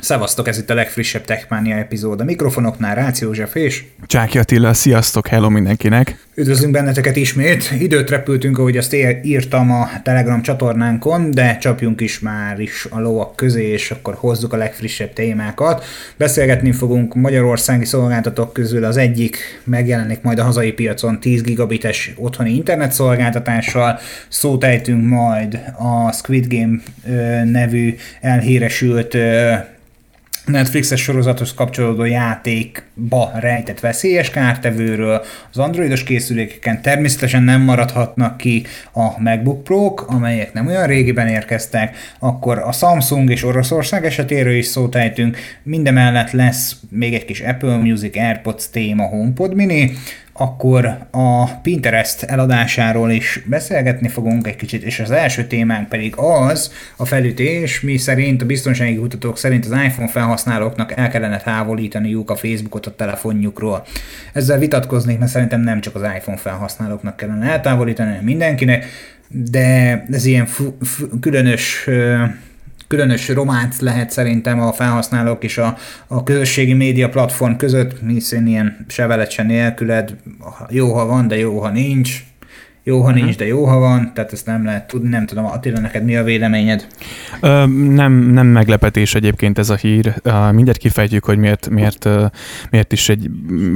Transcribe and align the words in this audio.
Szevasztok, 0.00 0.48
ez 0.48 0.58
itt 0.58 0.70
a 0.70 0.74
legfrissebb 0.74 1.24
Techmania 1.24 1.76
epizód. 1.76 2.20
A 2.20 2.24
mikrofonoknál 2.24 2.94
Rácz 2.94 3.20
József 3.20 3.54
és... 3.54 3.84
Csáki 4.06 4.38
Attila, 4.38 4.74
sziasztok, 4.74 5.26
hello 5.26 5.48
mindenkinek! 5.48 6.26
Üdvözlünk 6.34 6.72
benneteket 6.72 7.16
ismét. 7.16 7.72
Időt 7.78 8.10
repültünk, 8.10 8.58
ahogy 8.58 8.76
azt 8.76 8.96
írtam 9.22 9.70
a 9.70 9.88
Telegram 10.02 10.42
csatornánkon, 10.42 11.30
de 11.30 11.56
csapjunk 11.56 12.00
is 12.00 12.18
már 12.18 12.60
is 12.60 12.86
a 12.90 13.00
lovak 13.00 13.36
közé, 13.36 13.64
és 13.64 13.90
akkor 13.90 14.14
hozzuk 14.14 14.52
a 14.52 14.56
legfrissebb 14.56 15.12
témákat. 15.12 15.84
Beszélgetni 16.16 16.72
fogunk 16.72 17.14
magyarországi 17.14 17.84
szolgáltatók 17.84 18.52
közül 18.52 18.84
az 18.84 18.96
egyik 18.96 19.60
megjelenik 19.64 20.22
majd 20.22 20.38
a 20.38 20.44
hazai 20.44 20.72
piacon 20.72 21.20
10 21.20 21.42
gigabites 21.42 22.12
otthoni 22.16 22.54
internet 22.54 22.92
szolgáltatással. 22.92 23.98
Szót 24.28 24.64
ejtünk 24.64 25.08
majd 25.08 25.60
a 25.78 26.12
Squid 26.12 26.46
Game 26.48 26.78
nevű 27.44 27.96
elhíresült 28.20 29.16
Netflixes 30.48 31.02
sorozathoz 31.02 31.54
kapcsolódó 31.54 32.04
játékba 32.04 33.32
rejtett 33.34 33.80
veszélyes 33.80 34.30
kártevőről, 34.30 35.24
az 35.50 35.58
androidos 35.58 36.02
készülékeken 36.02 36.82
természetesen 36.82 37.42
nem 37.42 37.60
maradhatnak 37.60 38.36
ki 38.36 38.66
a 38.92 39.20
MacBook 39.20 39.64
Pro-k, 39.64 40.08
amelyek 40.08 40.52
nem 40.52 40.66
olyan 40.66 40.86
régiben 40.86 41.28
érkeztek, 41.28 41.96
akkor 42.18 42.58
a 42.58 42.72
Samsung 42.72 43.30
és 43.30 43.44
Oroszország 43.44 44.04
esetéről 44.04 44.54
is 44.54 44.66
szót 44.66 44.94
ejtünk, 44.94 45.36
mindemellett 45.62 46.30
lesz 46.30 46.76
még 46.90 47.14
egy 47.14 47.24
kis 47.24 47.40
Apple 47.40 47.76
Music 47.76 48.16
AirPods 48.16 48.70
téma 48.70 49.04
HomePod 49.04 49.54
mini, 49.54 49.92
akkor 50.40 50.98
a 51.10 51.44
Pinterest 51.44 52.22
eladásáról 52.22 53.10
is 53.10 53.40
beszélgetni 53.46 54.08
fogunk 54.08 54.46
egy 54.46 54.56
kicsit, 54.56 54.82
és 54.82 55.00
az 55.00 55.10
első 55.10 55.46
témánk 55.46 55.88
pedig 55.88 56.14
az 56.16 56.72
a 56.96 57.04
felütés, 57.04 57.80
mi 57.80 57.96
szerint 57.96 58.42
a 58.42 58.46
biztonsági 58.46 58.96
kutatók 58.96 59.38
szerint 59.38 59.64
az 59.64 59.70
iPhone 59.70 60.08
felhasználóknak 60.08 60.92
el 60.96 61.08
kellene 61.08 61.36
távolítaniuk 61.40 62.30
a 62.30 62.36
Facebookot 62.36 62.86
a 62.86 62.94
telefonjukról. 62.94 63.86
Ezzel 64.32 64.58
vitatkoznék, 64.58 65.18
mert 65.18 65.30
szerintem 65.30 65.60
nem 65.60 65.80
csak 65.80 65.94
az 65.94 66.02
iPhone 66.16 66.36
felhasználóknak 66.36 67.16
kellene 67.16 67.50
eltávolítani, 67.50 68.08
hanem 68.08 68.24
mindenkinek, 68.24 68.86
de 69.28 70.04
ez 70.10 70.24
ilyen 70.24 70.46
f- 70.46 70.72
f- 70.82 71.04
különös 71.20 71.88
különös 72.88 73.28
románc 73.28 73.80
lehet 73.80 74.10
szerintem 74.10 74.60
a 74.60 74.72
felhasználók 74.72 75.44
és 75.44 75.58
a, 75.58 75.76
a 76.06 76.22
közösségi 76.22 76.72
média 76.72 77.08
platform 77.08 77.56
között, 77.56 77.98
hiszen 78.08 78.46
ilyen 78.46 78.84
sevelet 78.88 79.30
se 79.30 79.42
nélküled, 79.42 80.16
jó, 80.68 80.94
ha 80.94 81.06
van, 81.06 81.28
de 81.28 81.38
jó, 81.38 81.58
ha 81.60 81.70
nincs. 81.70 82.24
Jó, 82.88 83.00
ha 83.00 83.10
nincs, 83.10 83.28
mhm. 83.28 83.38
de 83.38 83.46
jó, 83.46 83.64
ha 83.64 83.78
van, 83.78 84.10
tehát 84.14 84.32
ezt 84.32 84.46
nem 84.46 84.64
lehet 84.64 84.86
tudni, 84.86 85.08
nem 85.08 85.26
tudom, 85.26 85.44
Attila, 85.44 85.80
neked 85.80 86.04
mi 86.04 86.16
a 86.16 86.22
véleményed? 86.22 86.86
Ö, 87.40 87.66
nem, 87.66 88.12
nem 88.12 88.46
meglepetés 88.46 89.14
egyébként 89.14 89.58
ez 89.58 89.70
a 89.70 89.74
hír. 89.74 90.14
Mindjárt 90.52 90.78
kifejtjük, 90.78 91.24
hogy 91.24 91.38
miért, 91.38 91.68
miért, 91.68 92.08
miért, 92.70 92.92
is 92.92 93.08
egy, 93.08 93.30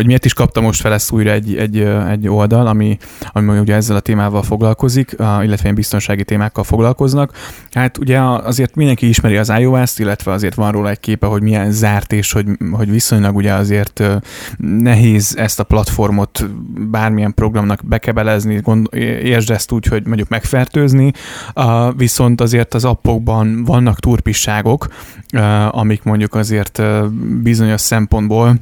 miért 0.04 0.24
is 0.24 0.34
kapta 0.34 0.60
most 0.60 0.80
fel 0.80 0.92
ezt 0.92 1.12
újra 1.12 1.30
egy, 1.30 1.56
egy, 1.56 1.78
egy 2.10 2.28
oldal, 2.28 2.66
ami, 2.66 2.98
ami 3.32 3.58
ugye 3.58 3.74
ezzel 3.74 3.96
a 3.96 4.00
témával 4.00 4.42
foglalkozik, 4.42 5.14
illetve 5.18 5.62
ilyen 5.62 5.74
biztonsági 5.74 6.24
témákkal 6.24 6.64
foglalkoznak. 6.64 7.32
Hát 7.70 7.98
ugye 7.98 8.20
azért 8.20 8.74
mindenki 8.74 9.08
ismeri 9.08 9.36
az 9.36 9.52
iOS-t, 9.58 9.98
illetve 9.98 10.32
azért 10.32 10.54
van 10.54 10.72
róla 10.72 10.90
egy 10.90 11.00
képe, 11.00 11.26
hogy 11.26 11.42
milyen 11.42 11.70
zárt, 11.70 12.12
és 12.12 12.32
hogy, 12.32 12.46
hogy 12.70 12.90
viszonylag 12.90 13.36
ugye 13.36 13.52
azért 13.52 14.02
nehéz 14.58 15.36
ezt 15.36 15.60
a 15.60 15.64
platformot 15.64 16.50
bármilyen 16.90 17.34
programnak 17.34 17.80
bekebelezni, 17.84 18.60
gond, 18.60 18.88
értsd 19.02 19.50
ezt 19.50 19.72
úgy, 19.72 19.86
hogy 19.86 20.06
mondjuk 20.06 20.28
megfertőzni, 20.28 21.12
viszont 21.96 22.40
azért 22.40 22.74
az 22.74 22.84
appokban 22.84 23.64
vannak 23.64 24.00
turpisságok, 24.00 24.88
amik 25.70 26.02
mondjuk 26.02 26.34
azért 26.34 26.82
bizonyos 27.42 27.80
szempontból 27.80 28.56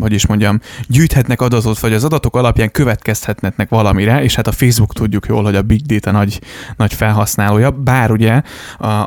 hogy 0.00 0.12
is 0.12 0.26
mondjam, 0.26 0.60
gyűjthetnek 0.88 1.40
adatot, 1.40 1.78
vagy 1.78 1.92
az 1.92 2.04
adatok 2.04 2.36
alapján 2.36 2.70
következhetnek 2.70 3.68
valamire, 3.68 4.22
és 4.22 4.34
hát 4.34 4.46
a 4.46 4.52
Facebook 4.52 4.92
tudjuk 4.92 5.26
jól, 5.26 5.42
hogy 5.42 5.56
a 5.56 5.62
Big 5.62 5.82
Data 5.86 6.10
nagy, 6.10 6.40
nagy 6.76 6.94
felhasználója, 6.94 7.70
bár 7.70 8.10
ugye 8.10 8.42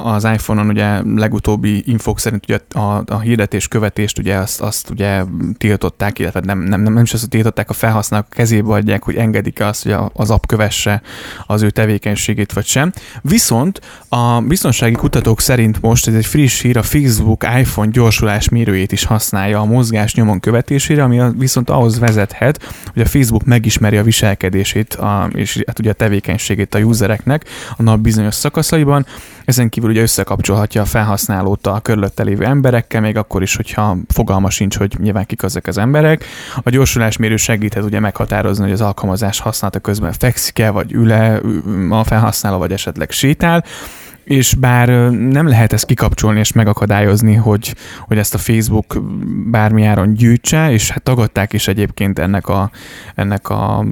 az 0.03 0.23
iPhone-on 0.23 0.67
ugye 0.69 1.01
legutóbbi 1.15 1.83
infok 1.85 2.19
szerint 2.19 2.43
ugye 2.43 2.59
a, 2.73 3.03
a 3.07 3.19
hirdetés 3.19 3.67
követést 3.67 4.17
ugye 4.17 4.35
azt, 4.35 4.61
azt 4.61 4.89
ugye 4.89 5.23
tiltották, 5.57 6.19
illetve 6.19 6.41
nem, 6.43 6.59
nem, 6.59 6.81
nem, 6.81 6.93
nem 6.93 7.03
is 7.03 7.13
azt 7.13 7.29
tiltották, 7.29 7.69
a 7.69 7.73
felhasználók 7.73 8.29
kezébe 8.29 8.73
adják, 8.73 9.03
hogy 9.03 9.15
engedik 9.15 9.61
azt, 9.61 9.83
hogy 9.83 9.95
az 10.13 10.29
app 10.29 10.45
kövesse 10.45 11.01
az 11.45 11.61
ő 11.61 11.69
tevékenységét, 11.69 12.53
vagy 12.53 12.65
sem. 12.65 12.91
Viszont 13.21 13.81
a 14.09 14.41
biztonsági 14.41 14.93
kutatók 14.93 15.41
szerint 15.41 15.81
most 15.81 16.07
ez 16.07 16.13
egy 16.13 16.25
friss 16.25 16.61
hír, 16.61 16.77
a 16.77 16.83
Facebook 16.83 17.45
iPhone 17.59 17.89
gyorsulás 17.91 18.49
mérőjét 18.49 18.91
is 18.91 19.03
használja 19.03 19.59
a 19.59 19.65
mozgás 19.65 20.13
nyomon 20.27 20.41
követésére, 20.41 21.03
ami 21.03 21.21
viszont 21.37 21.69
ahhoz 21.69 21.99
vezethet, 21.99 22.63
hogy 22.93 23.01
a 23.01 23.05
Facebook 23.05 23.45
megismeri 23.45 23.97
a 23.97 24.03
viselkedését 24.03 24.93
a, 24.93 25.29
és 25.33 25.63
hát 25.67 25.79
ugye 25.79 25.89
a 25.89 25.93
tevékenységét 25.93 26.75
a 26.75 26.79
usereknek 26.79 27.45
a 27.77 27.83
nap 27.83 27.99
bizonyos 27.99 28.35
szakaszaiban. 28.35 29.05
Ezen 29.45 29.69
kívül 29.69 29.89
ugye 29.89 30.01
összekapcsolhatja 30.01 30.81
a 30.81 30.85
felhasználót 30.85 31.67
a 31.67 31.79
körülötte 31.79 32.23
lévő 32.23 32.45
emberekkel, 32.45 33.01
még 33.01 33.17
akkor 33.17 33.41
is, 33.41 33.55
hogyha 33.55 33.97
fogalma 34.07 34.49
sincs, 34.49 34.77
hogy 34.77 34.95
nyilván 34.99 35.25
kik 35.25 35.43
ezek 35.43 35.67
az 35.67 35.77
emberek. 35.77 36.25
A 36.63 36.69
gyorsulásmérő 36.69 37.35
segíthet 37.35 37.83
ugye 37.83 37.99
meghatározni, 37.99 38.63
hogy 38.63 38.73
az 38.73 38.81
alkalmazás 38.81 39.39
használata 39.39 39.79
közben 39.79 40.11
fekszik-e, 40.11 40.69
vagy 40.69 40.91
üle 40.91 41.41
a 41.89 42.03
felhasználó, 42.03 42.57
vagy 42.57 42.71
esetleg 42.71 43.11
sétál 43.11 43.63
és 44.27 44.53
bár 44.53 44.87
nem 45.11 45.47
lehet 45.47 45.73
ezt 45.73 45.85
kikapcsolni 45.85 46.39
és 46.39 46.51
megakadályozni, 46.51 47.33
hogy, 47.33 47.75
hogy 47.99 48.17
ezt 48.17 48.33
a 48.33 48.37
Facebook 48.37 49.01
bármi 49.51 49.85
áron 49.85 50.13
gyűjtse, 50.13 50.71
és 50.71 50.89
hát 50.89 51.03
tagadták 51.03 51.53
is 51.53 51.67
egyébként 51.67 52.19
ennek 52.19 52.47
a, 52.47 52.71
ennek 53.15 53.49
a, 53.49 53.85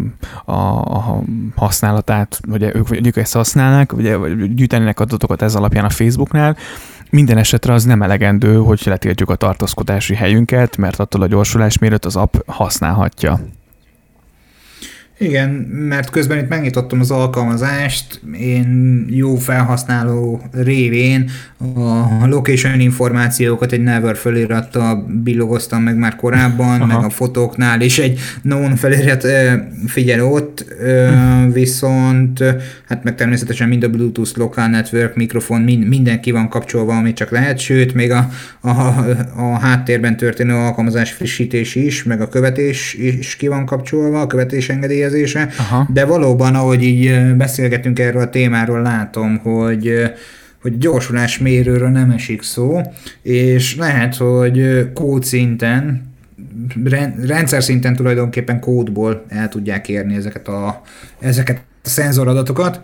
a, 0.45 0.51
a 0.81 1.23
használatát, 1.55 2.39
hogy 2.49 2.63
ők, 2.63 3.05
ők 3.05 3.17
ezt 3.17 3.33
használnak, 3.33 3.91
vagy, 3.91 4.13
vagy 4.13 4.53
gyűjtenének 4.53 4.99
adatokat 4.99 5.41
ez 5.41 5.55
alapján 5.55 5.85
a 5.85 5.89
Facebooknál, 5.89 6.57
minden 7.09 7.37
esetre 7.37 7.73
az 7.73 7.83
nem 7.83 8.01
elegendő, 8.01 8.55
hogy 8.55 8.81
letiltjuk 8.85 9.29
a 9.29 9.35
tartózkodási 9.35 10.15
helyünket, 10.15 10.77
mert 10.77 10.99
attól 10.99 11.21
a 11.21 11.27
gyorsulásmérőt 11.27 12.05
az 12.05 12.15
app 12.15 12.35
használhatja. 12.45 13.39
Igen, 15.17 15.49
mert 15.89 16.09
közben 16.09 16.37
itt 16.37 16.49
megnyitottam 16.49 16.99
az 16.99 17.11
alkalmazást, 17.11 18.21
én 18.39 19.05
jó 19.09 19.35
felhasználó 19.35 20.41
révén 20.51 21.29
a 22.21 22.27
location 22.27 22.79
információkat 22.79 23.71
egy 23.71 23.81
Never 23.81 24.15
felirattal 24.15 25.05
billogoztam 25.23 25.81
meg 25.81 25.97
már 25.97 26.15
korábban, 26.15 26.81
Aha. 26.81 26.85
meg 26.85 27.05
a 27.05 27.09
fotóknál 27.09 27.81
is 27.81 27.99
egy 27.99 28.19
known 28.41 28.75
felirat 28.75 29.27
figyel 29.87 30.23
ott, 30.23 30.65
viszont 31.51 32.43
hát 32.87 33.03
meg 33.03 33.15
természetesen 33.15 33.67
mind 33.67 33.83
a 33.83 33.89
Bluetooth, 33.89 34.37
Local 34.37 34.67
Network, 34.67 35.15
mikrofon, 35.15 35.61
mind, 35.61 35.87
minden 35.87 36.21
ki 36.21 36.31
van 36.31 36.49
kapcsolva, 36.49 36.97
amit 36.97 37.15
csak 37.15 37.29
lehet, 37.29 37.59
sőt, 37.59 37.93
még 37.93 38.11
a, 38.11 38.29
a, 38.61 38.69
a 39.35 39.59
háttérben 39.59 40.17
történő 40.17 40.53
alkalmazás 40.53 41.11
frissítés 41.11 41.75
is, 41.75 42.03
meg 42.03 42.21
a 42.21 42.29
követés 42.29 42.93
is 42.93 43.35
ki 43.35 43.47
van 43.47 43.65
kapcsolva, 43.65 44.21
a 44.21 44.27
követés 44.27 44.69
engedélye 44.69 45.04
engedélyezése, 45.05 45.49
Aha. 45.57 45.87
de 45.93 46.05
valóban, 46.05 46.55
ahogy 46.55 46.83
így 46.83 47.35
beszélgetünk 47.35 47.99
erről 47.99 48.21
a 48.21 48.29
témáról, 48.29 48.81
látom, 48.81 49.37
hogy 49.37 50.11
hogy 50.61 50.77
gyorsulásmérőről 50.77 51.89
nem 51.89 52.09
esik 52.09 52.41
szó, 52.41 52.81
és 53.21 53.75
lehet, 53.75 54.15
hogy 54.15 54.89
kód 54.93 55.23
szinten, 55.23 56.13
rendszer 57.25 57.63
szinten 57.63 57.95
tulajdonképpen 57.95 58.59
kódból 58.59 59.25
el 59.27 59.49
tudják 59.49 59.89
érni 59.89 60.15
ezeket 60.15 60.47
a, 60.47 60.81
ezeket 61.19 61.57
a 61.57 61.89
szenzoradatokat, 61.89 62.81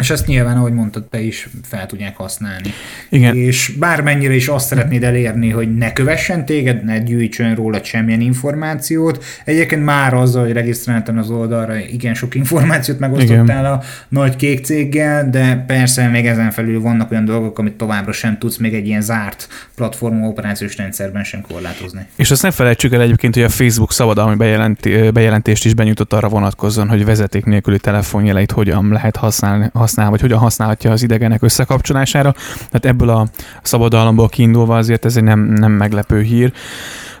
és 0.00 0.10
ezt 0.10 0.26
nyilván, 0.26 0.56
ahogy 0.56 0.72
mondtad, 0.72 1.04
te 1.04 1.20
is 1.20 1.48
fel 1.62 1.86
tudják 1.86 2.16
használni. 2.16 2.70
Igen. 3.08 3.36
És 3.36 3.72
bármennyire 3.78 4.34
is 4.34 4.48
azt 4.48 4.66
szeretnéd 4.66 5.04
elérni, 5.04 5.50
hogy 5.50 5.76
ne 5.76 5.92
kövessen 5.92 6.44
téged, 6.44 6.84
ne 6.84 6.98
gyűjtsön 6.98 7.54
róla 7.54 7.84
semmilyen 7.84 8.20
információt. 8.20 9.24
Egyébként 9.44 9.84
már 9.84 10.14
azzal, 10.14 10.44
hogy 10.44 10.52
regisztráltan 10.52 11.18
az 11.18 11.30
oldalra, 11.30 11.76
igen 11.76 12.14
sok 12.14 12.34
információt 12.34 12.98
megosztottál 12.98 13.44
igen. 13.44 13.64
a 13.64 13.80
nagy 14.08 14.36
kék 14.36 14.64
céggel, 14.64 15.30
de 15.30 15.64
persze 15.66 16.08
még 16.08 16.26
ezen 16.26 16.50
felül 16.50 16.80
vannak 16.80 17.10
olyan 17.10 17.24
dolgok, 17.24 17.58
amit 17.58 17.72
továbbra 17.72 18.12
sem 18.12 18.38
tudsz 18.38 18.56
még 18.56 18.74
egy 18.74 18.86
ilyen 18.86 19.00
zárt 19.00 19.48
platform 19.74 20.22
operációs 20.22 20.76
rendszerben 20.76 21.24
sem 21.24 21.40
korlátozni. 21.40 22.06
És 22.16 22.30
azt 22.30 22.42
ne 22.42 22.50
felejtsük 22.50 22.92
el 22.92 23.00
egyébként, 23.00 23.34
hogy 23.34 23.42
a 23.42 23.48
Facebook 23.48 23.92
szabadalmi 23.92 24.36
bejelent, 24.36 25.12
bejelentést 25.12 25.64
is 25.64 25.74
benyújtott 25.74 26.12
arra 26.12 26.28
vonatkozóan, 26.28 26.88
hogy 26.88 27.04
vezeték 27.04 27.44
nélküli 27.44 27.78
telefonjeleit 27.78 28.50
hogyan 28.50 28.88
lehet 28.88 29.16
használni, 29.16 29.70
használni 29.72 29.89
használ, 29.90 30.10
vagy 30.10 30.20
hogyan 30.20 30.38
használhatja 30.38 30.90
az 30.90 31.02
idegenek 31.02 31.42
összekapcsolására. 31.42 32.32
Tehát 32.56 32.84
ebből 32.84 33.08
a 33.08 33.28
szabadalomból 33.62 34.28
kiindulva 34.28 34.76
azért 34.76 35.04
ez 35.04 35.16
egy 35.16 35.22
nem, 35.22 35.40
nem 35.40 35.72
meglepő 35.72 36.22
hír. 36.22 36.52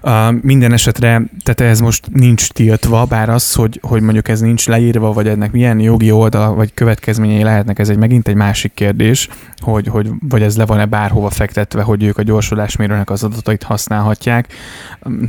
Uh, 0.02 0.32
minden 0.42 0.72
esetre, 0.72 1.22
tehát 1.42 1.72
ez 1.72 1.80
most 1.80 2.06
nincs 2.12 2.48
tiltva, 2.48 3.04
bár 3.04 3.28
az, 3.28 3.54
hogy, 3.54 3.80
hogy 3.82 4.00
mondjuk 4.00 4.28
ez 4.28 4.40
nincs 4.40 4.66
leírva, 4.66 5.12
vagy 5.12 5.28
ennek 5.28 5.52
milyen 5.52 5.80
jogi 5.80 6.10
oldal, 6.10 6.54
vagy 6.54 6.74
következményei 6.74 7.42
lehetnek, 7.42 7.78
ez 7.78 7.88
egy 7.88 7.96
megint 7.96 8.28
egy 8.28 8.34
másik 8.34 8.74
kérdés, 8.74 9.28
hogy, 9.58 9.86
hogy 9.88 10.10
vagy 10.28 10.42
ez 10.42 10.56
le 10.56 10.66
van-e 10.66 10.86
bárhova 10.86 11.30
fektetve, 11.30 11.82
hogy 11.82 12.02
ők 12.02 12.18
a 12.18 12.22
gyorsulásmérőnek 12.22 13.10
az 13.10 13.24
adatait 13.24 13.62
használhatják. 13.62 14.52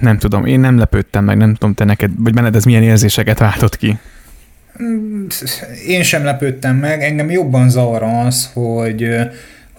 Nem 0.01 0.17
tudom, 0.17 0.45
én 0.45 0.59
nem 0.59 0.77
lepődtem 0.77 1.23
meg, 1.23 1.37
nem 1.37 1.53
tudom 1.53 1.73
te 1.73 1.83
neked, 1.83 2.11
vagy 2.17 2.33
benned 2.33 2.55
ez 2.55 2.63
milyen 2.63 2.83
érzéseket 2.83 3.39
váltott 3.39 3.77
ki? 3.77 3.99
Én 5.87 6.03
sem 6.03 6.23
lepődtem 6.23 6.75
meg, 6.75 7.03
engem 7.03 7.29
jobban 7.29 7.69
zavar 7.69 8.03
az, 8.03 8.49
hogy 8.53 9.07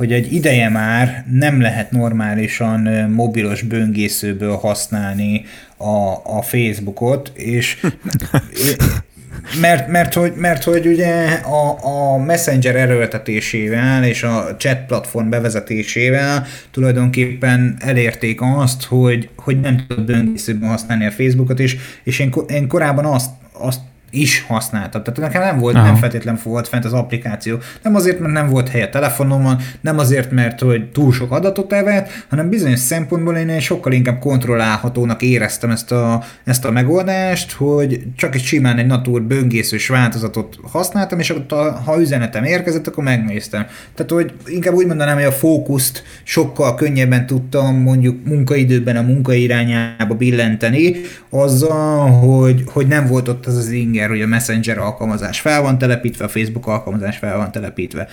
hogy 0.02 0.12
egy 0.12 0.32
ideje 0.32 0.68
már 0.68 1.24
nem 1.30 1.60
lehet 1.60 1.90
normálisan 1.90 2.80
mobilos 3.10 3.62
böngészőből 3.62 4.56
használni 4.56 5.44
a, 5.76 6.10
a 6.38 6.42
Facebookot, 6.42 7.32
és 7.34 7.76
mert, 9.60 9.88
mert, 9.88 10.14
hogy, 10.14 10.32
mert 10.36 10.64
hogy 10.64 10.86
ugye 10.86 11.26
a, 11.34 11.86
a 11.86 12.18
Messenger 12.18 12.76
erőltetésével 12.76 14.04
és 14.04 14.22
a 14.22 14.56
chat 14.58 14.78
platform 14.86 15.28
bevezetésével 15.28 16.46
tulajdonképpen 16.70 17.76
elérték 17.78 18.40
azt, 18.40 18.84
hogy, 18.84 19.28
hogy 19.36 19.60
nem 19.60 19.84
tudod 19.88 20.04
böngészőben 20.04 20.68
használni 20.68 21.06
a 21.06 21.10
Facebookot, 21.10 21.60
és, 21.60 21.76
és 22.02 22.18
én, 22.18 22.32
én 22.46 22.68
korábban 22.68 23.04
azt, 23.04 23.30
azt 23.52 23.80
is 24.12 24.44
használtam. 24.48 25.02
Tehát 25.02 25.20
nekem 25.20 25.42
nem 25.42 25.58
volt, 25.58 25.74
Aha. 25.74 25.84
nem 25.84 25.94
feltétlen 25.94 26.38
volt 26.42 26.68
fent 26.68 26.84
az 26.84 26.92
applikáció. 26.92 27.58
Nem 27.82 27.94
azért, 27.94 28.18
mert 28.18 28.32
nem 28.32 28.48
volt 28.48 28.68
hely 28.68 28.82
a 28.82 28.88
telefonomon, 28.88 29.56
nem 29.80 29.98
azért, 29.98 30.30
mert 30.30 30.60
hogy 30.60 30.90
túl 30.90 31.12
sok 31.12 31.32
adatot 31.32 31.72
evett, 31.72 32.08
hanem 32.28 32.48
bizonyos 32.48 32.78
szempontból 32.78 33.36
én 33.36 33.60
sokkal 33.60 33.92
inkább 33.92 34.18
kontrollálhatónak 34.18 35.22
éreztem 35.22 35.70
ezt 35.70 35.92
a, 35.92 36.22
ezt 36.44 36.64
a 36.64 36.70
megoldást, 36.70 37.52
hogy 37.52 38.02
csak 38.16 38.34
egy 38.34 38.42
simán 38.42 38.78
egy 38.78 38.86
natur 38.86 39.22
böngészős 39.22 39.88
változatot 39.88 40.58
használtam, 40.70 41.18
és 41.18 41.30
akkor 41.30 41.72
ha 41.84 42.00
üzenetem 42.00 42.44
érkezett, 42.44 42.86
akkor 42.86 43.04
megnéztem. 43.04 43.66
Tehát, 43.94 44.12
hogy 44.12 44.32
inkább 44.46 44.74
úgy 44.74 44.86
mondanám, 44.86 45.14
hogy 45.14 45.24
a 45.24 45.32
fókuszt 45.32 46.02
sokkal 46.22 46.74
könnyebben 46.74 47.26
tudtam 47.26 47.76
mondjuk 47.76 48.24
munkaidőben 48.24 48.96
a 48.96 49.02
munka 49.02 49.32
irányába 49.32 50.14
billenteni, 50.14 50.94
azzal, 51.30 52.10
hogy, 52.10 52.62
hogy 52.66 52.86
nem 52.86 53.06
volt 53.06 53.28
ott 53.28 53.46
az 53.46 53.56
az 53.56 53.70
inger 53.70 54.01
inger, 54.02 54.08
hogy 54.08 54.22
a 54.22 54.26
Messenger 54.26 54.78
alkalmazás 54.78 55.40
fel 55.40 55.62
van 55.62 55.78
telepítve, 55.78 56.24
a 56.24 56.28
Facebook 56.28 56.66
alkalmazás 56.66 57.16
fel 57.16 57.36
van 57.36 57.52
telepítve. 57.52 58.08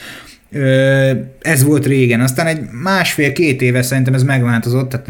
Ez 1.41 1.63
volt 1.63 1.85
régen, 1.85 2.21
aztán 2.21 2.47
egy 2.47 2.59
másfél-két 2.83 3.61
éve 3.61 3.81
szerintem 3.81 4.13
ez 4.13 4.23
megváltozott, 4.23 4.89
tehát, 4.89 5.07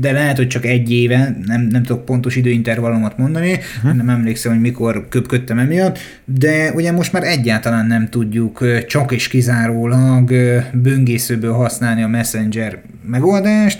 de 0.00 0.12
lehet, 0.12 0.36
hogy 0.36 0.48
csak 0.48 0.64
egy 0.64 0.92
éve, 0.92 1.36
nem, 1.46 1.60
nem 1.70 1.82
tudok 1.82 2.04
pontos 2.04 2.36
időintervallomat 2.36 3.18
mondani, 3.18 3.52
uh-huh. 3.52 3.96
nem 3.96 4.08
emlékszem, 4.08 4.52
hogy 4.52 4.60
mikor 4.60 5.08
köpködtem 5.08 5.58
emiatt, 5.58 5.98
de 6.24 6.72
ugye 6.74 6.92
most 6.92 7.12
már 7.12 7.22
egyáltalán 7.22 7.86
nem 7.86 8.08
tudjuk 8.08 8.84
csak 8.86 9.12
és 9.12 9.28
kizárólag 9.28 10.32
böngészőből 10.72 11.52
használni 11.52 12.02
a 12.02 12.08
Messenger 12.08 12.78
megoldást, 13.06 13.78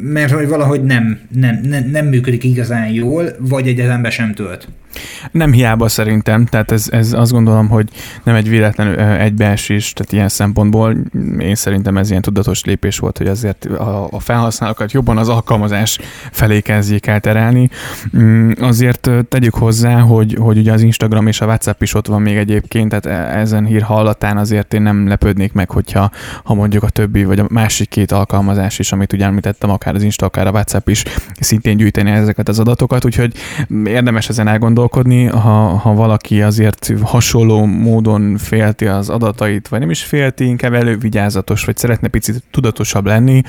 mert 0.00 0.30
hogy 0.30 0.48
valahogy 0.48 0.84
nem, 0.84 1.20
nem, 1.34 1.60
nem, 1.62 1.84
nem 1.90 2.06
működik 2.06 2.44
igazán 2.44 2.88
jól, 2.92 3.24
vagy 3.38 3.68
egyetemben 3.68 4.10
sem 4.10 4.34
tölt. 4.34 4.68
Nem 5.32 5.52
hiába 5.52 5.88
szerintem, 5.88 6.46
tehát 6.46 6.72
ez, 6.72 6.86
ez 6.90 7.12
azt 7.12 7.32
gondolom, 7.32 7.68
hogy 7.68 7.88
nem 8.24 8.34
egy 8.34 8.48
véletlenül 8.48 8.98
egybeesés, 9.00 9.92
tehát 9.92 10.12
ilyen 10.12 10.28
szempontból 10.28 10.96
én 11.38 11.54
szerintem 11.54 11.96
ez 11.96 12.10
ilyen 12.10 12.22
tudatos 12.22 12.64
lépés 12.64 12.98
volt, 12.98 13.18
hogy 13.18 13.26
azért 13.26 13.64
a, 13.64 14.08
a 14.10 14.20
felhasználókat 14.20 14.92
jobban 14.92 15.18
az 15.18 15.28
alkalmazás 15.28 15.98
felé 16.32 16.60
kezdjék 16.60 17.06
el 17.06 17.20
terelni. 17.20 17.68
Mm, 18.18 18.50
azért 18.60 19.10
tegyük 19.28 19.54
hozzá, 19.54 20.00
hogy, 20.00 20.36
hogy 20.40 20.58
ugye 20.58 20.72
az 20.72 20.82
Instagram 20.82 21.26
és 21.26 21.40
a 21.40 21.46
WhatsApp 21.46 21.82
is 21.82 21.94
ott 21.94 22.06
van 22.06 22.22
még 22.22 22.36
egyébként, 22.36 22.88
tehát 22.88 23.06
e, 23.06 23.38
ezen 23.38 23.64
hír 23.64 23.82
hallatán 23.82 24.36
azért 24.36 24.74
én 24.74 24.82
nem 24.82 25.08
lepődnék 25.08 25.52
meg, 25.52 25.70
hogyha 25.70 26.10
ha 26.44 26.54
mondjuk 26.54 26.82
a 26.82 26.88
többi 26.88 27.24
vagy 27.24 27.38
a 27.38 27.46
másik 27.58 27.88
két 27.88 28.12
alkalmazás 28.12 28.78
is, 28.78 28.92
amit 28.92 29.12
ugye 29.12 29.24
említettem, 29.24 29.70
akár 29.70 29.94
az 29.94 30.02
Insta, 30.02 30.26
akár 30.26 30.46
a 30.46 30.50
WhatsApp 30.50 30.88
is 30.88 31.02
szintén 31.40 31.76
gyűjteni 31.76 32.10
ezeket 32.10 32.48
az 32.48 32.58
adatokat, 32.58 33.04
úgyhogy 33.04 33.34
érdemes 33.84 34.28
ezen 34.28 34.48
elgondolkodni, 34.48 35.24
ha, 35.24 35.76
ha 35.76 35.94
valaki 35.94 36.42
azért 36.42 36.92
hasonló 37.02 37.64
módon 37.64 38.36
félti 38.36 38.86
az 38.86 39.08
adatait, 39.08 39.68
vagy 39.68 39.80
nem 39.80 39.90
is 39.90 40.02
félti, 40.02 40.44
inkább 40.44 40.72
elővigyázatos, 40.72 41.64
vagy 41.64 41.76
szeretne 41.76 42.08
picit 42.08 42.42
tudatosabb 42.50 43.06
lenni, 43.06 43.42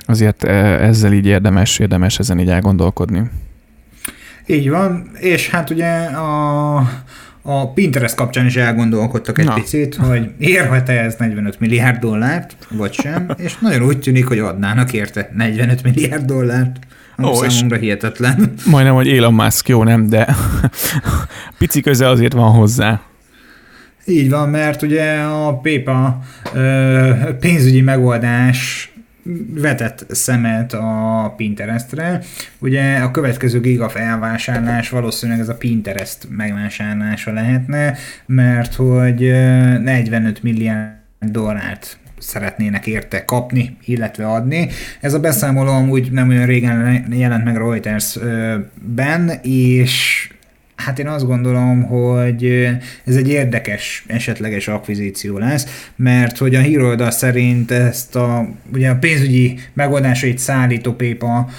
azért 0.00 0.44
e, 0.44 0.54
ezzel 0.82 1.12
így 1.12 1.26
érdemes, 1.26 1.78
érdemes 1.78 2.18
ezen 2.18 2.38
így 2.38 2.50
elgondolkodni. 2.50 3.30
Így 4.46 4.70
van, 4.70 5.10
és 5.18 5.50
hát 5.50 5.70
ugye 5.70 6.04
a, 6.04 6.76
a 7.46 7.72
Pinterest 7.72 8.14
kapcsán 8.14 8.46
is 8.46 8.56
elgondolkodtak 8.56 9.38
egy 9.38 9.44
Na. 9.44 9.54
picit, 9.54 9.94
hogy 9.94 10.30
érhet-e 10.38 10.92
ez 10.92 11.14
45 11.18 11.60
milliárd 11.60 11.98
dollárt, 11.98 12.56
vagy 12.70 12.92
sem, 12.92 13.30
és 13.44 13.58
nagyon 13.58 13.82
úgy 13.82 13.98
tűnik, 13.98 14.26
hogy 14.26 14.38
adnának 14.38 14.92
érte 14.92 15.30
45 15.34 15.82
milliárd 15.82 16.24
dollárt. 16.24 16.76
Ami 17.16 17.28
Ó, 17.28 17.34
számomra 17.34 17.76
hihetetlen. 17.76 18.52
Majdnem, 18.66 18.94
hogy 18.94 19.08
Elon 19.08 19.34
Musk, 19.34 19.68
jó 19.68 19.84
nem, 19.84 20.08
de 20.08 20.36
pici 21.58 21.80
köze 21.80 22.08
azért 22.08 22.32
van 22.32 22.50
hozzá. 22.50 23.00
Így 24.06 24.30
van, 24.30 24.48
mert 24.48 24.82
ugye 24.82 25.20
a 25.20 25.54
PayPal 25.54 26.22
pénzügyi 27.40 27.80
megoldás 27.80 28.90
vetett 29.54 30.06
szemet 30.08 30.72
a 30.72 31.34
Pinterestre. 31.36 32.20
Ugye 32.58 32.96
a 32.96 33.10
következő 33.10 33.60
giga 33.60 33.88
felvásárlás 33.88 34.88
valószínűleg 34.88 35.40
ez 35.40 35.48
a 35.48 35.56
Pinterest 35.56 36.26
megvásárlása 36.30 37.32
lehetne, 37.32 37.96
mert 38.26 38.74
hogy 38.74 39.20
45 39.20 40.42
milliárd 40.42 40.94
dollárt 41.20 41.98
szeretnének 42.18 42.86
érte 42.86 43.24
kapni, 43.24 43.76
illetve 43.84 44.26
adni. 44.26 44.68
Ez 45.00 45.14
a 45.14 45.20
beszámoló 45.20 45.70
amúgy 45.70 46.12
nem 46.12 46.28
olyan 46.28 46.46
régen 46.46 47.04
jelent 47.10 47.44
meg 47.44 47.56
Reuters-ben, 47.56 49.28
és 49.42 50.28
Hát 50.76 50.98
én 50.98 51.06
azt 51.06 51.26
gondolom, 51.26 51.82
hogy 51.82 52.68
ez 53.04 53.16
egy 53.16 53.28
érdekes 53.28 54.04
esetleges 54.06 54.68
akvizíció 54.68 55.38
lesz, 55.38 55.88
mert 55.96 56.38
hogy 56.38 56.54
a 56.54 56.60
híroldal 56.60 57.10
szerint 57.10 57.70
ezt 57.70 58.16
a, 58.16 58.48
ugye 58.72 58.90
a 58.90 58.96
pénzügyi 58.96 59.58
megoldásait 59.72 60.38
szállító 60.38 60.92
PayPal 60.92 61.50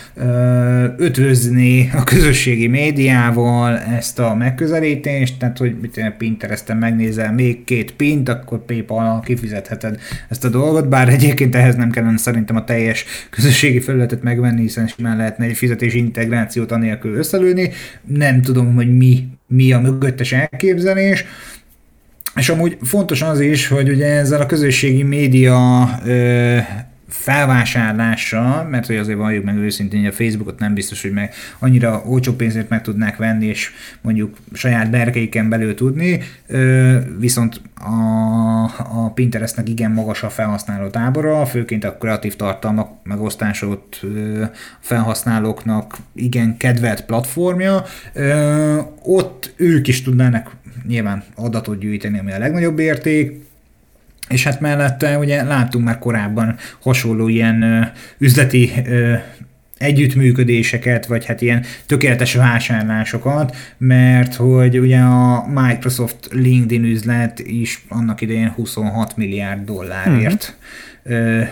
ötvözni 0.98 1.90
a 1.94 2.04
közösségi 2.04 2.68
médiával 2.68 3.78
ezt 3.78 4.20
a 4.20 4.36
megközelítést, 4.36 5.40
tehát 5.40 5.58
hogy 5.58 5.76
mit 5.82 5.98
én 5.98 6.16
Pinteresten 6.18 6.78
megnézel 6.78 7.34
még 7.34 7.64
két 7.64 7.92
pint, 7.92 8.30
akkor 8.30 8.66
PayPal 8.66 9.20
kifizetheted 9.20 10.00
ezt 10.30 10.46
a 10.46 10.50
dolgot, 10.50 10.90
bár 10.90 11.10
egyébként 11.10 11.56
ehhez 11.56 11.76
nem 11.76 11.92
kellene 11.92 12.18
szerintem 12.18 12.56
a 12.56 12.64
teljes 12.64 13.06
közösségi 13.30 13.80
felületet 13.80 14.24
megvenni, 14.24 14.62
hiszen 14.62 14.88
simán 14.88 15.18
lehetne 15.18 15.46
egy 15.46 15.58
fizetési 15.58 15.98
integrációt 15.98 16.72
anélkül 16.72 17.16
összelőni. 17.16 17.72
Nem 18.06 18.42
tudom, 18.42 18.76
hogy 18.76 18.98
mi 18.98 19.07
mi, 19.08 19.28
mi 19.48 19.74
a 19.74 19.80
mögöttes 19.80 20.32
elképzelés, 20.32 21.26
és 22.36 22.50
amúgy 22.50 22.78
fontos 22.82 23.22
az 23.22 23.40
is, 23.40 23.68
hogy 23.68 23.90
ugye 23.90 24.06
ezzel 24.06 24.42
a 24.42 24.46
közösségi 24.46 25.04
média 25.04 25.90
ö, 26.06 26.58
felvásárlása, 27.08 28.68
mert 28.70 28.86
hogy 28.86 28.96
azért 28.96 29.18
valljuk 29.18 29.44
meg 29.44 29.58
őszintén, 29.58 30.00
hogy 30.00 30.10
a 30.10 30.12
Facebookot 30.12 30.60
nem 30.60 30.74
biztos, 30.74 31.02
hogy 31.02 31.12
meg 31.12 31.34
annyira 31.60 32.02
olcsó 32.06 32.34
pénzért 32.34 32.70
meg 32.70 32.82
tudnák 32.82 33.18
venni, 33.18 33.46
és 33.46 33.72
mondjuk 34.02 34.38
saját 34.54 34.90
berkeiken 34.90 35.50
belül 35.50 35.76
tudni, 35.76 36.20
viszont 37.20 37.62
a, 37.76 38.64
a 39.04 39.12
Pinterestnek 39.14 39.70
igen 39.70 39.92
magas 39.92 40.24
a 40.24 40.30
felhasználó 40.30 40.88
tábora, 40.88 41.46
főként 41.46 41.84
a 41.84 41.98
kreatív 41.98 42.36
tartalmak 42.36 42.90
megosztásot 43.04 44.02
felhasználóknak 44.80 45.98
igen 46.14 46.58
kedvelt 46.58 47.06
platformja, 47.06 47.84
ott 49.04 49.54
ők 49.56 49.88
is 49.88 50.02
tudnának 50.02 50.56
nyilván 50.88 51.24
adatot 51.36 51.80
gyűjteni, 51.80 52.20
ami 52.20 52.32
a 52.32 52.38
legnagyobb 52.38 52.80
érték, 52.80 53.47
és 54.30 54.44
hát 54.44 54.60
mellette 54.60 55.18
ugye 55.18 55.44
láttunk 55.44 55.86
már 55.86 56.00
korábban 56.00 56.56
hasonló 56.82 57.28
ilyen 57.28 57.62
ö, 57.62 57.82
üzleti 58.18 58.72
ö, 58.86 59.14
együttműködéseket, 59.78 61.06
vagy 61.06 61.26
hát 61.26 61.42
ilyen 61.42 61.64
tökéletes 61.86 62.36
vásárlásokat, 62.36 63.56
mert 63.78 64.36
hogy 64.36 64.80
ugye 64.80 65.00
a 65.00 65.48
Microsoft 65.48 66.28
LinkedIn 66.32 66.84
üzlet 66.84 67.40
is 67.40 67.86
annak 67.90 68.22
idején 68.22 68.50
26 68.50 69.18
milliárd 69.18 69.66
dollárért 69.66 70.56
mm-hmm. 71.10 71.44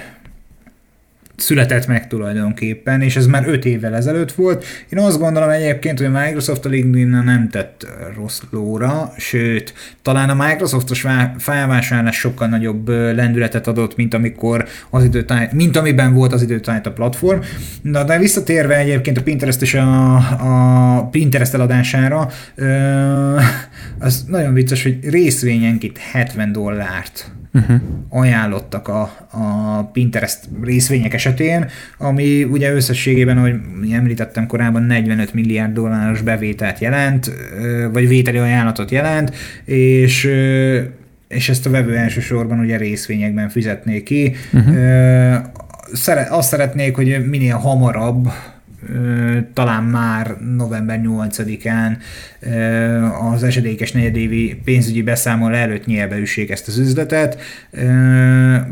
Született 1.35 1.87
meg 1.87 2.07
tulajdonképpen, 2.07 3.01
és 3.01 3.15
ez 3.15 3.25
már 3.25 3.47
öt 3.47 3.65
évvel 3.65 3.95
ezelőtt 3.95 4.31
volt. 4.31 4.65
Én 4.89 4.99
azt 4.99 5.19
gondolom 5.19 5.49
egyébként, 5.49 5.97
hogy 5.97 6.07
a 6.07 6.19
Microsoft 6.19 6.65
a 6.65 6.69
LinkedIn 6.69 7.07
nem 7.07 7.49
tett 7.49 7.87
rossz 8.15 8.41
lóra, 8.49 9.13
sőt, 9.17 9.73
talán 10.01 10.29
a 10.29 10.45
Microsoftos 10.47 11.05
felvásárlás 11.37 12.15
sokkal 12.17 12.47
nagyobb 12.47 12.87
lendületet 12.89 13.67
adott, 13.67 13.95
mint 13.95 14.13
amikor 14.13 14.65
az 14.89 15.03
időtájt, 15.03 15.51
mint 15.51 15.77
amiben 15.77 16.13
volt 16.13 16.33
az 16.33 16.41
időtájt 16.41 16.85
a 16.85 16.91
platform. 16.91 17.39
Na, 17.81 18.03
de 18.03 18.17
visszatérve 18.17 18.77
egyébként 18.77 19.17
a 19.17 19.21
Pinterest 19.21 19.61
és 19.61 19.73
a, 19.73 20.15
a 20.97 21.07
Pinterest 21.11 21.53
eladására, 21.53 22.29
az 23.99 24.25
nagyon 24.27 24.53
vicces, 24.53 24.83
hogy 24.83 25.09
részvényenként 25.09 25.97
70 25.97 26.51
dollárt 26.51 27.31
uh-huh. 27.55 27.81
ajánlottak 28.09 28.87
a, 28.87 29.01
a 29.31 29.83
Pinterest 29.93 30.39
részvények 30.63 31.13
esetén, 31.13 31.65
ami 31.97 32.43
ugye 32.43 32.73
összességében, 32.73 33.37
ahogy 33.37 33.55
említettem 33.91 34.47
korábban, 34.47 34.83
45 34.83 35.33
milliárd 35.33 35.73
dolláros 35.73 36.21
bevételt 36.21 36.79
jelent, 36.79 37.31
vagy 37.91 38.07
vételi 38.07 38.37
ajánlatot 38.37 38.91
jelent, 38.91 39.35
és 39.65 40.29
és 41.27 41.49
ezt 41.49 41.65
a 41.65 41.69
vevő 41.69 41.95
elsősorban 41.95 42.59
ugye 42.59 42.77
részvényekben 42.77 43.49
fizetné 43.49 44.03
ki. 44.03 44.35
Uh-huh. 44.53 44.75
Szeret, 45.93 46.29
azt 46.29 46.47
szeretnék, 46.47 46.95
hogy 46.95 47.25
minél 47.29 47.55
hamarabb 47.55 48.27
talán 49.53 49.83
már 49.83 50.37
november 50.55 51.01
8-án 51.03 51.97
az 53.33 53.43
esedékes 53.43 53.91
negyedévi 53.91 54.61
pénzügyi 54.63 55.01
beszámoló 55.01 55.55
előtt 55.55 55.85
nyelbe 55.85 56.15
ezt 56.49 56.67
az 56.67 56.77
üzletet, 56.77 57.41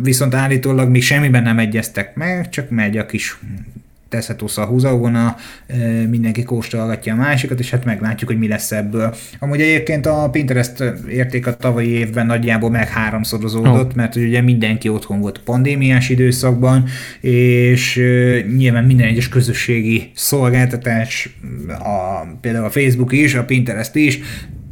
viszont 0.01 0.33
állítólag 0.33 0.89
még 0.89 1.03
semmiben 1.03 1.43
nem 1.43 1.59
egyeztek 1.59 2.15
meg, 2.15 2.49
csak 2.49 2.69
megy 2.69 2.97
a 2.97 3.05
kis 3.05 3.37
teszhetusz 4.13 4.57
a 4.57 4.65
húzavona, 4.65 5.35
mindenki 6.09 6.43
kóstolgatja 6.43 7.13
a 7.13 7.15
másikat, 7.15 7.59
és 7.59 7.69
hát 7.69 7.85
meglátjuk, 7.85 8.29
hogy 8.29 8.39
mi 8.39 8.47
lesz 8.47 8.71
ebből. 8.71 9.15
Amúgy 9.39 9.61
egyébként 9.61 10.05
a 10.05 10.29
Pinterest 10.31 10.83
érték 11.09 11.47
a 11.47 11.55
tavalyi 11.55 11.89
évben 11.89 12.25
nagyjából 12.25 12.69
meg 12.69 12.87
háromszorozódott, 12.87 13.89
oh. 13.89 13.95
mert 13.95 14.15
ugye 14.15 14.41
mindenki 14.41 14.89
otthon 14.89 15.19
volt 15.19 15.39
pandémiás 15.39 16.09
időszakban, 16.09 16.85
és 17.21 17.95
nyilván 18.57 18.83
minden 18.83 19.07
egyes 19.07 19.29
közösségi 19.29 20.11
szolgáltatás, 20.15 21.37
a, 21.67 22.25
például 22.41 22.65
a 22.65 22.69
Facebook 22.69 23.11
is, 23.11 23.35
a 23.35 23.43
Pinterest 23.43 23.95
is 23.95 24.19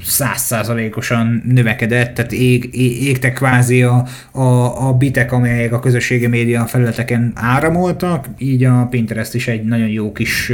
százszázalékosan 0.03 1.43
növekedett, 1.45 2.13
tehát 2.13 2.31
ég, 2.31 2.69
ég, 2.71 3.03
égtek 3.03 3.33
kvázi 3.33 3.83
a, 3.83 4.05
a, 4.31 4.87
a 4.87 4.93
bitek, 4.93 5.31
amelyek 5.31 5.73
a 5.73 5.79
közösségi 5.79 6.27
média 6.27 6.65
felületeken 6.65 7.31
áramoltak, 7.35 8.25
így 8.37 8.63
a 8.63 8.87
Pinterest 8.89 9.33
is 9.33 9.47
egy 9.47 9.63
nagyon 9.63 9.87
jó 9.87 10.11
kis 10.11 10.51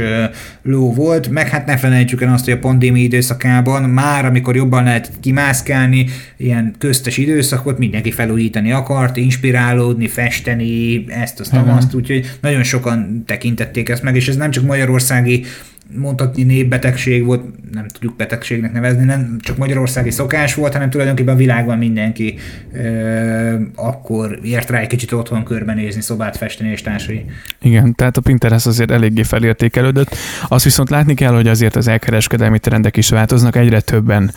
ló 0.62 0.94
volt, 0.94 1.28
meg 1.28 1.48
hát 1.48 1.66
ne 1.66 1.76
felejtsük 1.76 2.22
el 2.22 2.32
azt, 2.32 2.44
hogy 2.44 2.54
a 2.54 2.58
pandémia 2.58 3.02
időszakában 3.02 3.82
már, 3.82 4.24
amikor 4.24 4.56
jobban 4.56 4.84
lehet 4.84 5.10
kimászkálni, 5.20 6.06
ilyen 6.36 6.74
köztes 6.78 7.16
időszakot 7.16 7.78
mindenki 7.78 8.10
felújítani 8.10 8.72
akart, 8.72 9.16
inspirálódni, 9.16 10.06
festeni, 10.06 11.04
ezt, 11.08 11.40
azt, 11.40 11.54
azt, 11.66 11.94
úgyhogy 11.94 12.30
nagyon 12.40 12.62
sokan 12.62 13.22
tekintették 13.26 13.88
ezt 13.88 14.02
meg, 14.02 14.16
és 14.16 14.28
ez 14.28 14.36
nem 14.36 14.50
csak 14.50 14.64
magyarországi 14.64 15.44
mondhatni 15.96 16.42
népbetegség 16.42 17.24
volt, 17.24 17.44
nem 17.72 17.88
tudjuk 17.88 18.16
betegségnek 18.16 18.72
nevezni, 18.72 19.04
nem 19.04 19.36
csak 19.40 19.56
magyarországi 19.56 20.10
szokás 20.10 20.54
volt, 20.54 20.72
hanem 20.72 20.90
tulajdonképpen 20.90 21.34
a 21.34 21.36
világban 21.36 21.78
mindenki 21.78 22.34
ö, 22.72 23.54
akkor 23.74 24.38
ért 24.42 24.70
rá 24.70 24.78
egy 24.78 24.86
kicsit 24.86 25.12
otthon 25.12 25.44
körbenézni, 25.44 26.00
szobát 26.00 26.36
festeni 26.36 26.70
és 26.70 26.82
társai. 26.82 27.24
Igen, 27.60 27.94
tehát 27.94 28.16
a 28.16 28.20
Pinterest 28.20 28.66
azért 28.66 28.90
eléggé 28.90 29.22
felértékelődött. 29.22 30.16
Azt 30.48 30.64
viszont 30.64 30.90
látni 30.90 31.14
kell, 31.14 31.32
hogy 31.32 31.48
azért 31.48 31.76
az 31.76 31.88
elkereskedelmi 31.88 32.58
trendek 32.58 32.96
is 32.96 33.08
változnak, 33.08 33.56
egyre 33.56 33.80
többen 33.80 34.32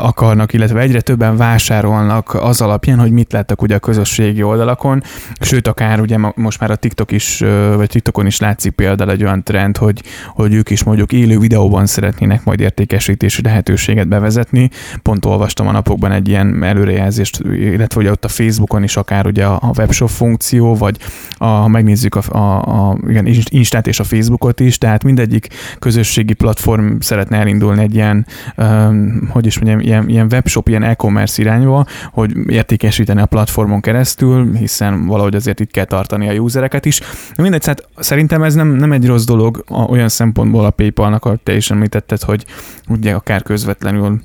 akarnak, 0.00 0.52
illetve 0.52 0.80
egyre 0.80 1.00
többen 1.00 1.36
vásárolnak 1.36 2.34
az 2.34 2.60
alapján, 2.60 2.98
hogy 2.98 3.10
mit 3.10 3.32
láttak 3.32 3.62
ugye 3.62 3.74
a 3.74 3.78
közösségi 3.78 4.42
oldalakon, 4.42 5.02
sőt 5.40 5.68
akár 5.68 6.00
ugye 6.00 6.16
most 6.34 6.60
már 6.60 6.70
a 6.70 6.76
TikTok 6.76 7.12
is, 7.12 7.38
vagy 7.74 7.88
TikTokon 7.88 8.26
is 8.26 8.40
látszik 8.40 8.72
például 8.72 9.10
egy 9.10 9.22
olyan 9.22 9.42
trend, 9.42 9.76
hogy, 9.76 10.02
hogy 10.34 10.54
ők 10.54 10.70
is 10.74 10.84
mondjuk 10.84 11.12
élő 11.12 11.38
videóban 11.38 11.86
szeretnének 11.86 12.44
majd 12.44 12.60
értékesítési 12.60 13.42
lehetőséget 13.42 14.08
bevezetni. 14.08 14.70
Pont 15.02 15.24
olvastam 15.24 15.66
a 15.66 15.72
napokban 15.72 16.12
egy 16.12 16.28
ilyen 16.28 16.62
előrejelzést, 16.62 17.40
illetve 17.44 18.00
ugye 18.00 18.10
ott 18.10 18.24
a 18.24 18.28
Facebookon 18.28 18.82
is 18.82 18.96
akár 18.96 19.26
ugye 19.26 19.44
a 19.44 19.72
webshop 19.78 20.08
funkció, 20.08 20.74
vagy 20.74 20.96
a, 21.32 21.44
ha 21.44 21.68
megnézzük 21.68 22.14
a, 22.14 22.22
a, 22.28 22.90
a 22.90 22.98
igen, 23.08 23.26
Instát 23.48 23.86
és 23.86 24.00
a 24.00 24.04
Facebookot 24.04 24.60
is, 24.60 24.78
tehát 24.78 25.04
mindegyik 25.04 25.48
közösségi 25.78 26.32
platform 26.32 26.98
szeretne 26.98 27.38
elindulni 27.38 27.82
egy 27.82 27.94
ilyen, 27.94 28.26
um, 28.56 29.28
hogy 29.30 29.46
is 29.46 29.58
mondjam, 29.58 29.80
ilyen, 29.80 30.08
ilyen 30.08 30.26
webshop, 30.30 30.68
ilyen 30.68 30.82
e-commerce 30.82 31.42
irányba, 31.42 31.86
hogy 32.12 32.32
értékesíteni 32.46 33.20
a 33.20 33.26
platformon 33.26 33.80
keresztül, 33.80 34.54
hiszen 34.54 35.06
valahogy 35.06 35.34
azért 35.34 35.60
itt 35.60 35.70
kell 35.70 35.84
tartani 35.84 36.28
a 36.28 36.32
usereket 36.32 36.84
is. 36.84 37.00
Mindegy, 37.36 37.66
hát 37.66 37.88
szerintem 37.96 38.42
ez 38.42 38.54
nem, 38.54 38.68
nem 38.68 38.92
egy 38.92 39.06
rossz 39.06 39.24
dolog 39.24 39.64
olyan 39.88 40.08
szempontból, 40.08 40.63
a 40.64 40.70
PayPal-nak, 40.70 41.24
ahogy 41.24 41.40
te 41.40 41.54
is 41.54 41.70
említetted, 41.70 42.22
hogy 42.22 42.44
ugye 42.88 43.14
akár 43.14 43.42
közvetlenül 43.42 44.20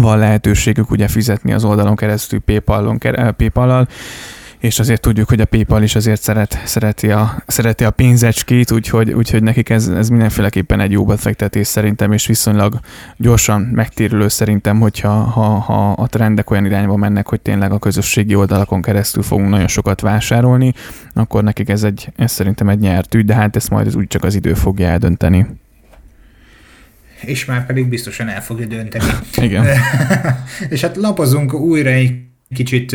van 0.00 0.18
lehetőségük 0.18 0.90
ugye 0.90 1.08
fizetni 1.08 1.52
az 1.52 1.64
oldalon 1.64 1.96
keresztül 1.96 2.40
PayPal-on, 2.40 2.98
PayPal-al, 3.36 3.88
és 4.64 4.78
azért 4.78 5.00
tudjuk, 5.00 5.28
hogy 5.28 5.40
a 5.40 5.44
PayPal 5.44 5.82
is 5.82 5.94
azért 5.94 6.22
szeret, 6.22 6.58
szereti, 6.64 7.10
a, 7.10 7.42
szereti 7.46 7.84
a 7.84 7.90
pénzecskét, 7.90 8.70
úgyhogy, 8.70 9.12
úgyhogy 9.12 9.42
nekik 9.42 9.70
ez, 9.70 9.88
ez 9.88 10.08
mindenféleképpen 10.08 10.80
egy 10.80 10.90
jó 10.90 11.04
befektetés 11.04 11.66
szerintem, 11.66 12.12
és 12.12 12.26
viszonylag 12.26 12.80
gyorsan 13.16 13.60
megtérülő 13.60 14.28
szerintem, 14.28 14.80
hogyha 14.80 15.10
ha, 15.10 15.42
ha 15.42 15.92
a 15.92 16.06
trendek 16.06 16.50
olyan 16.50 16.64
irányba 16.64 16.96
mennek, 16.96 17.28
hogy 17.28 17.40
tényleg 17.40 17.72
a 17.72 17.78
közösségi 17.78 18.34
oldalakon 18.34 18.82
keresztül 18.82 19.22
fogunk 19.22 19.48
nagyon 19.48 19.68
sokat 19.68 20.00
vásárolni, 20.00 20.72
akkor 21.14 21.42
nekik 21.42 21.68
ez, 21.68 21.82
egy, 21.82 22.08
ez 22.16 22.32
szerintem 22.32 22.68
egy 22.68 22.78
nyert 22.78 23.14
ügy, 23.14 23.24
de 23.24 23.34
hát 23.34 23.56
ezt 23.56 23.70
majd 23.70 23.96
úgy 23.96 24.06
csak 24.06 24.24
az 24.24 24.34
idő 24.34 24.54
fogja 24.54 24.86
eldönteni 24.86 25.46
és 27.20 27.44
már 27.44 27.66
pedig 27.66 27.88
biztosan 27.88 28.28
el 28.28 28.42
fogja 28.42 28.66
dönteni. 28.66 29.04
Igen. 29.36 29.66
és 30.68 30.80
hát 30.80 30.96
lapozunk 30.96 31.54
újra 31.54 31.90
egy 31.90 32.12
kicsit 32.54 32.92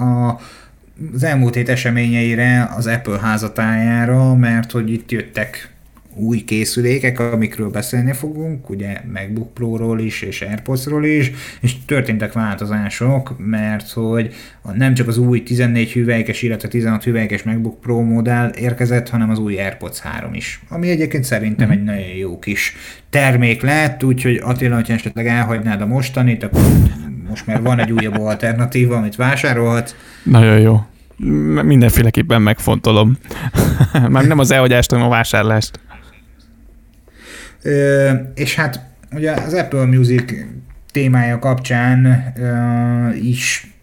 a 0.00 0.40
az 1.14 1.24
elmúlt 1.24 1.54
hét 1.54 1.68
eseményeire 1.68 2.70
az 2.76 2.86
Apple 2.86 3.18
házatájára, 3.18 4.34
mert 4.34 4.70
hogy 4.70 4.92
itt 4.92 5.10
jöttek 5.10 5.76
új 6.16 6.44
készülékek, 6.44 7.20
amikről 7.20 7.70
beszélni 7.70 8.12
fogunk, 8.12 8.70
ugye 8.70 9.00
MacBook 9.12 9.54
Pro-ról 9.54 10.00
is, 10.00 10.22
és 10.22 10.42
AirPods-ról 10.42 11.04
is, 11.04 11.32
és 11.60 11.84
történtek 11.84 12.32
változások, 12.32 13.34
mert 13.38 13.90
hogy 13.90 14.34
nem 14.74 14.94
csak 14.94 15.08
az 15.08 15.18
új 15.18 15.42
14 15.42 15.92
hüvelykes, 15.92 16.42
illetve 16.42 16.68
16 16.68 17.04
hüvelykes 17.04 17.42
MacBook 17.42 17.80
Pro 17.80 18.00
modell 18.00 18.48
érkezett, 18.48 19.08
hanem 19.08 19.30
az 19.30 19.38
új 19.38 19.58
AirPods 19.58 20.00
3 20.00 20.34
is, 20.34 20.60
ami 20.68 20.88
egyébként 20.88 21.24
szerintem 21.24 21.70
egy 21.70 21.82
nagyon 21.82 22.16
jó 22.16 22.38
kis 22.38 22.76
termék 23.10 23.62
lett, 23.62 24.04
úgyhogy 24.04 24.40
Attila, 24.42 24.74
hogyha 24.74 24.94
esetleg 24.94 25.26
elhagynád 25.26 25.80
a 25.80 25.86
mostanit, 25.86 26.42
akkor 26.42 26.60
most 27.36 27.48
már 27.48 27.62
van 27.62 27.80
egy 27.80 27.92
újabb 27.92 28.20
alternatíva, 28.20 28.96
amit 28.96 29.16
vásárolhatsz. 29.16 29.94
Nagyon 30.22 30.58
jó. 30.58 30.86
Mindenféleképpen 31.62 32.42
megfontolom. 32.42 33.18
már 34.08 34.26
nem 34.26 34.38
az 34.38 34.50
elhagyást, 34.50 34.90
hanem 34.90 35.06
a 35.06 35.08
vásárlást. 35.08 35.80
Ö, 37.62 38.10
és 38.34 38.54
hát 38.54 38.80
ugye 39.12 39.32
az 39.32 39.54
Apple 39.54 39.84
Music 39.84 40.32
témája 40.92 41.38
kapcsán 41.38 42.32
ö, 42.36 43.14
is 43.14 43.75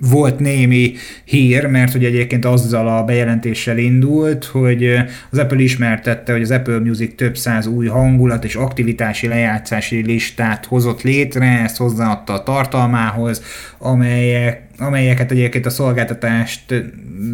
volt 0.00 0.38
némi 0.38 0.92
hír, 1.24 1.66
mert 1.66 1.92
hogy 1.92 2.04
egyébként 2.04 2.44
azzal 2.44 2.88
a 2.88 3.04
bejelentéssel 3.04 3.78
indult, 3.78 4.44
hogy 4.44 4.86
az 5.30 5.38
Apple 5.38 5.60
ismertette, 5.62 6.32
hogy 6.32 6.42
az 6.42 6.50
Apple 6.50 6.78
Music 6.78 7.14
több 7.16 7.36
száz 7.36 7.66
új 7.66 7.86
hangulat 7.86 8.44
és 8.44 8.54
aktivitási 8.54 9.26
lejátszási 9.26 10.02
listát 10.02 10.66
hozott 10.66 11.02
létre, 11.02 11.60
ezt 11.62 11.76
hozzáadta 11.76 12.32
a 12.32 12.42
tartalmához, 12.42 13.42
amelyek 13.78 14.69
amelyeket 14.80 15.30
egyébként 15.30 15.66
a 15.66 15.70
szolgáltatást 15.70 16.74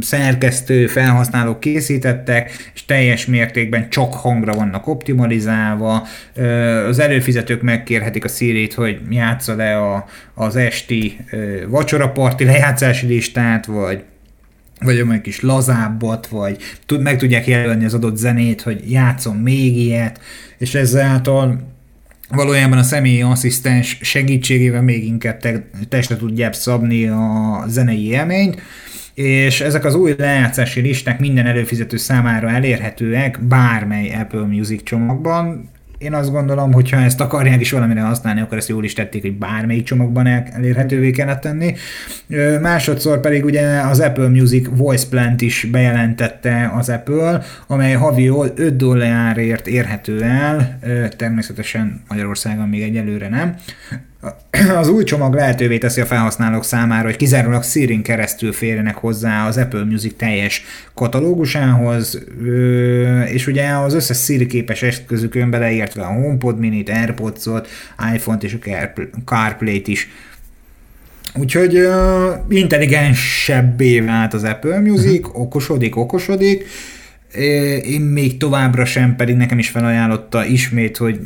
szerkesztő 0.00 0.87
felhasználók 0.87 1.61
készítettek, 1.61 2.71
és 2.75 2.85
teljes 2.85 3.26
mértékben 3.26 3.91
csak 3.91 4.15
hangra 4.15 4.53
vannak 4.53 4.87
optimalizálva. 4.87 6.07
Az 6.87 6.99
előfizetők 6.99 7.62
megkérhetik 7.62 8.25
a 8.25 8.29
siri 8.29 8.71
hogy 8.75 9.00
játsza 9.11 9.55
le 9.55 9.76
a, 9.76 10.05
az 10.35 10.57
esti 10.57 11.17
vacsoraparti 11.69 12.45
lejátszási 12.55 13.07
listát, 13.07 13.67
vagy 13.67 14.03
vagy 14.81 15.00
olyan 15.00 15.21
kis 15.21 15.41
lazábbat, 15.41 16.26
vagy 16.26 16.57
meg 17.00 17.19
tudják 17.19 17.47
jelölni 17.47 17.85
az 17.85 17.95
adott 17.95 18.17
zenét, 18.17 18.62
hogy 18.62 18.91
játszom 18.91 19.37
még 19.37 19.76
ilyet, 19.76 20.21
és 20.59 20.75
ezáltal 20.75 21.75
valójában 22.28 22.78
a 22.78 22.83
személyi 22.83 23.23
asszisztens 23.23 23.99
segítségével 24.00 24.83
még 24.83 25.04
inkább 25.04 25.38
te, 25.38 25.66
testre 25.88 26.16
tudják 26.16 26.52
szabni 26.52 27.06
a 27.06 27.64
zenei 27.68 28.06
élményt, 28.06 28.61
és 29.14 29.61
ezek 29.61 29.85
az 29.85 29.95
új 29.95 30.14
lejátszási 30.18 30.80
listák 30.80 31.18
minden 31.18 31.47
előfizető 31.47 31.97
számára 31.97 32.50
elérhetőek 32.50 33.40
bármely 33.40 34.14
Apple 34.14 34.47
Music 34.47 34.83
csomagban, 34.83 35.71
én 35.99 36.15
azt 36.15 36.31
gondolom, 36.31 36.73
hogy 36.73 36.91
ha 36.91 37.00
ezt 37.00 37.21
akarják 37.21 37.61
is 37.61 37.71
valamire 37.71 38.00
használni, 38.00 38.41
akkor 38.41 38.59
ezt 38.59 38.69
jól 38.69 38.85
is 38.85 38.93
tették, 38.93 39.23
hogy 39.23 39.38
bármelyik 39.38 39.85
csomagban 39.85 40.26
elérhetővé 40.26 41.11
kellett 41.11 41.41
tenni. 41.41 41.75
Másodszor 42.61 43.21
pedig 43.21 43.45
ugye 43.45 43.81
az 43.81 44.00
Apple 44.00 44.29
Music 44.29 44.69
Voice 44.71 45.09
Plant 45.09 45.41
is 45.41 45.69
bejelentette 45.71 46.73
az 46.75 46.88
Apple, 46.88 47.43
amely 47.67 47.93
havi 47.93 48.29
5 48.29 48.76
dollárért 48.76 49.67
érhető 49.67 50.23
el, 50.23 50.79
természetesen 51.17 52.03
Magyarországon 52.09 52.69
még 52.69 52.83
egyelőre 52.83 53.29
nem. 53.29 53.55
Az 54.76 54.88
új 54.88 55.04
csomag 55.04 55.35
lehetővé 55.35 55.78
teszi 55.78 56.00
a 56.00 56.06
felhasználók 56.06 56.64
számára, 56.64 57.04
hogy 57.04 57.16
kizárólag 57.16 57.64
Siri-n 57.64 58.02
keresztül 58.02 58.52
férjenek 58.52 58.97
hozzá 58.97 59.47
az 59.47 59.56
Apple 59.56 59.85
Music 59.85 60.16
teljes 60.16 60.64
katalógusához, 60.95 62.26
és 63.33 63.47
ugye 63.47 63.68
az 63.68 63.95
összes 63.95 64.18
Siri 64.18 64.47
képes 64.47 64.83
eszközükön 64.83 65.50
beleértve 65.50 66.02
a 66.02 66.12
HomePod 66.12 66.59
Minit, 66.59 66.88
AirPods-ot, 66.88 67.68
iPhone-t 68.14 68.45
és 68.45 68.56
a 68.62 68.90
CarPlay-t 69.25 69.88
is. 69.88 70.09
Úgyhogy 71.35 71.76
uh, 71.78 72.59
intelligensebbé 72.59 74.00
vált 74.00 74.35
az 74.35 74.45
Apple 74.45 74.80
Music, 74.80 75.26
uh-huh. 75.26 75.42
okosodik, 75.42 75.97
okosodik. 75.97 76.64
Én 77.83 78.00
még 78.00 78.37
továbbra 78.37 78.85
sem, 78.85 79.16
pedig 79.16 79.37
nekem 79.37 79.59
is 79.59 79.68
felajánlotta 79.68 80.45
ismét, 80.45 80.97
hogy 80.97 81.21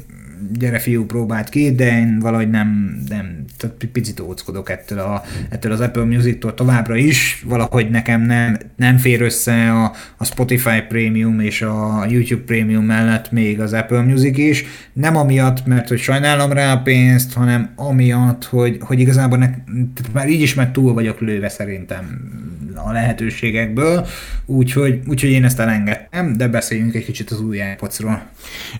gyere 0.53 0.79
fiú, 0.79 1.07
próbált 1.07 1.49
ki, 1.49 1.75
de 1.75 1.99
én 1.99 2.19
valahogy 2.19 2.51
nem, 2.51 2.99
nem 3.09 3.45
tehát 3.57 3.77
picit 3.93 4.21
óckodok 4.21 4.71
ettől, 4.71 4.99
a, 4.99 5.23
ettől 5.49 5.73
az 5.73 5.81
Apple 5.81 6.05
Music-tól 6.05 6.55
továbbra 6.55 6.97
is, 6.97 7.45
valahogy 7.47 7.91
nekem 7.91 8.23
nem, 8.23 8.59
nem 8.77 8.97
fér 8.99 9.23
össze 9.23 9.73
a, 9.73 9.93
a 10.17 10.25
Spotify 10.25 10.81
Premium 10.89 11.41
és 11.41 11.63
a 11.63 12.07
YouTube 12.09 12.43
Premium 12.43 12.85
mellett 12.85 13.31
még 13.31 13.61
az 13.61 13.73
Apple 13.73 14.03
Music 14.03 14.39
is, 14.39 14.65
nem 14.93 15.17
amiatt, 15.17 15.67
mert 15.67 15.89
hogy 15.89 15.99
sajnálom 15.99 16.53
rá 16.53 16.73
a 16.73 16.83
pénzt, 16.83 17.33
hanem 17.33 17.71
amiatt, 17.77 18.45
hogy, 18.45 18.77
hogy 18.81 19.01
igazából 19.01 19.39
ne, 19.39 19.49
már 20.13 20.29
így 20.29 20.41
is 20.41 20.55
már 20.55 20.71
túl 20.71 20.93
vagyok 20.93 21.21
lőve 21.21 21.49
szerintem 21.49 22.39
a 22.75 22.93
lehetőségekből, 22.93 24.07
úgyhogy, 24.47 25.01
úgyhogy 25.07 25.31
én 25.31 25.45
ezt 25.45 25.61
elengedtem, 25.61 26.37
de 26.37 26.49
beszéljünk 26.49 26.95
egy 26.95 27.05
kicsit 27.05 27.31
az 27.31 27.41
új 27.41 27.61
AirPods-ról. 27.61 28.23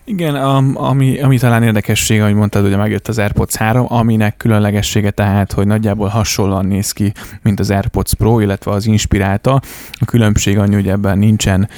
Igen, 0.03 0.35
ami, 0.75 1.19
ami 1.19 1.37
talán 1.37 1.63
érdekesség, 1.63 2.21
ahogy 2.21 2.33
mondtad, 2.33 2.65
ugye 2.65 2.77
megjött 2.77 3.07
az 3.07 3.17
AirPods 3.17 3.55
3, 3.55 3.85
aminek 3.89 4.37
különlegessége 4.37 5.11
tehát, 5.11 5.51
hogy 5.51 5.67
nagyjából 5.67 6.07
hasonlóan 6.07 6.65
néz 6.65 6.91
ki, 6.91 7.13
mint 7.41 7.59
az 7.59 7.69
AirPods 7.69 8.13
Pro, 8.13 8.39
illetve 8.39 8.71
az 8.71 8.85
Inspirálta. 8.85 9.61
A 9.93 10.05
különbség 10.05 10.57
annyi, 10.57 10.73
hogy 10.73 10.87
ebben 10.87 11.17
nincsen 11.17 11.69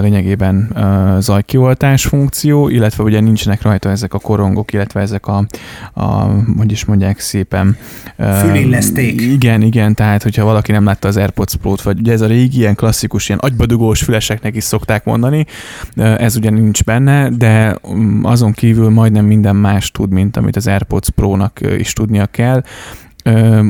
lényegében 0.00 0.76
zajkioltás 1.20 2.04
funkció, 2.04 2.68
illetve 2.68 3.02
ugye 3.02 3.20
nincsenek 3.20 3.62
rajta 3.62 3.90
ezek 3.90 4.14
a 4.14 4.18
korongok, 4.18 4.72
illetve 4.72 5.00
ezek 5.00 5.26
a, 5.26 5.46
a 5.92 6.10
hogy 6.56 6.72
is 6.72 6.84
mondják 6.84 7.18
szépen. 7.18 7.76
Fülilleszték. 8.16 9.20
Igen, 9.20 9.62
igen, 9.62 9.94
tehát 9.94 10.22
hogyha 10.22 10.44
valaki 10.44 10.72
nem 10.72 10.84
látta 10.84 11.08
az 11.08 11.16
AirPods 11.16 11.51
Pro-t, 11.54 11.82
vagy 11.82 11.98
ugye 11.98 12.12
ez 12.12 12.20
a 12.20 12.26
régi 12.26 12.58
ilyen 12.58 12.74
klasszikus, 12.74 13.28
ilyen 13.28 13.40
agybadugós 13.40 14.02
füleseknek 14.02 14.56
is 14.56 14.64
szokták 14.64 15.04
mondani, 15.04 15.46
ez 15.96 16.36
ugye 16.36 16.50
nincs 16.50 16.84
benne, 16.84 17.28
de 17.30 17.76
um, 17.82 18.20
azon 18.22 18.52
kívül 18.52 18.90
majdnem 18.90 19.24
minden 19.24 19.56
más 19.56 19.90
tud, 19.90 20.10
mint 20.10 20.36
amit 20.36 20.56
az 20.56 20.66
AirPods 20.66 21.10
Pro-nak 21.10 21.60
is 21.78 21.92
tudnia 21.92 22.26
kell 22.26 22.62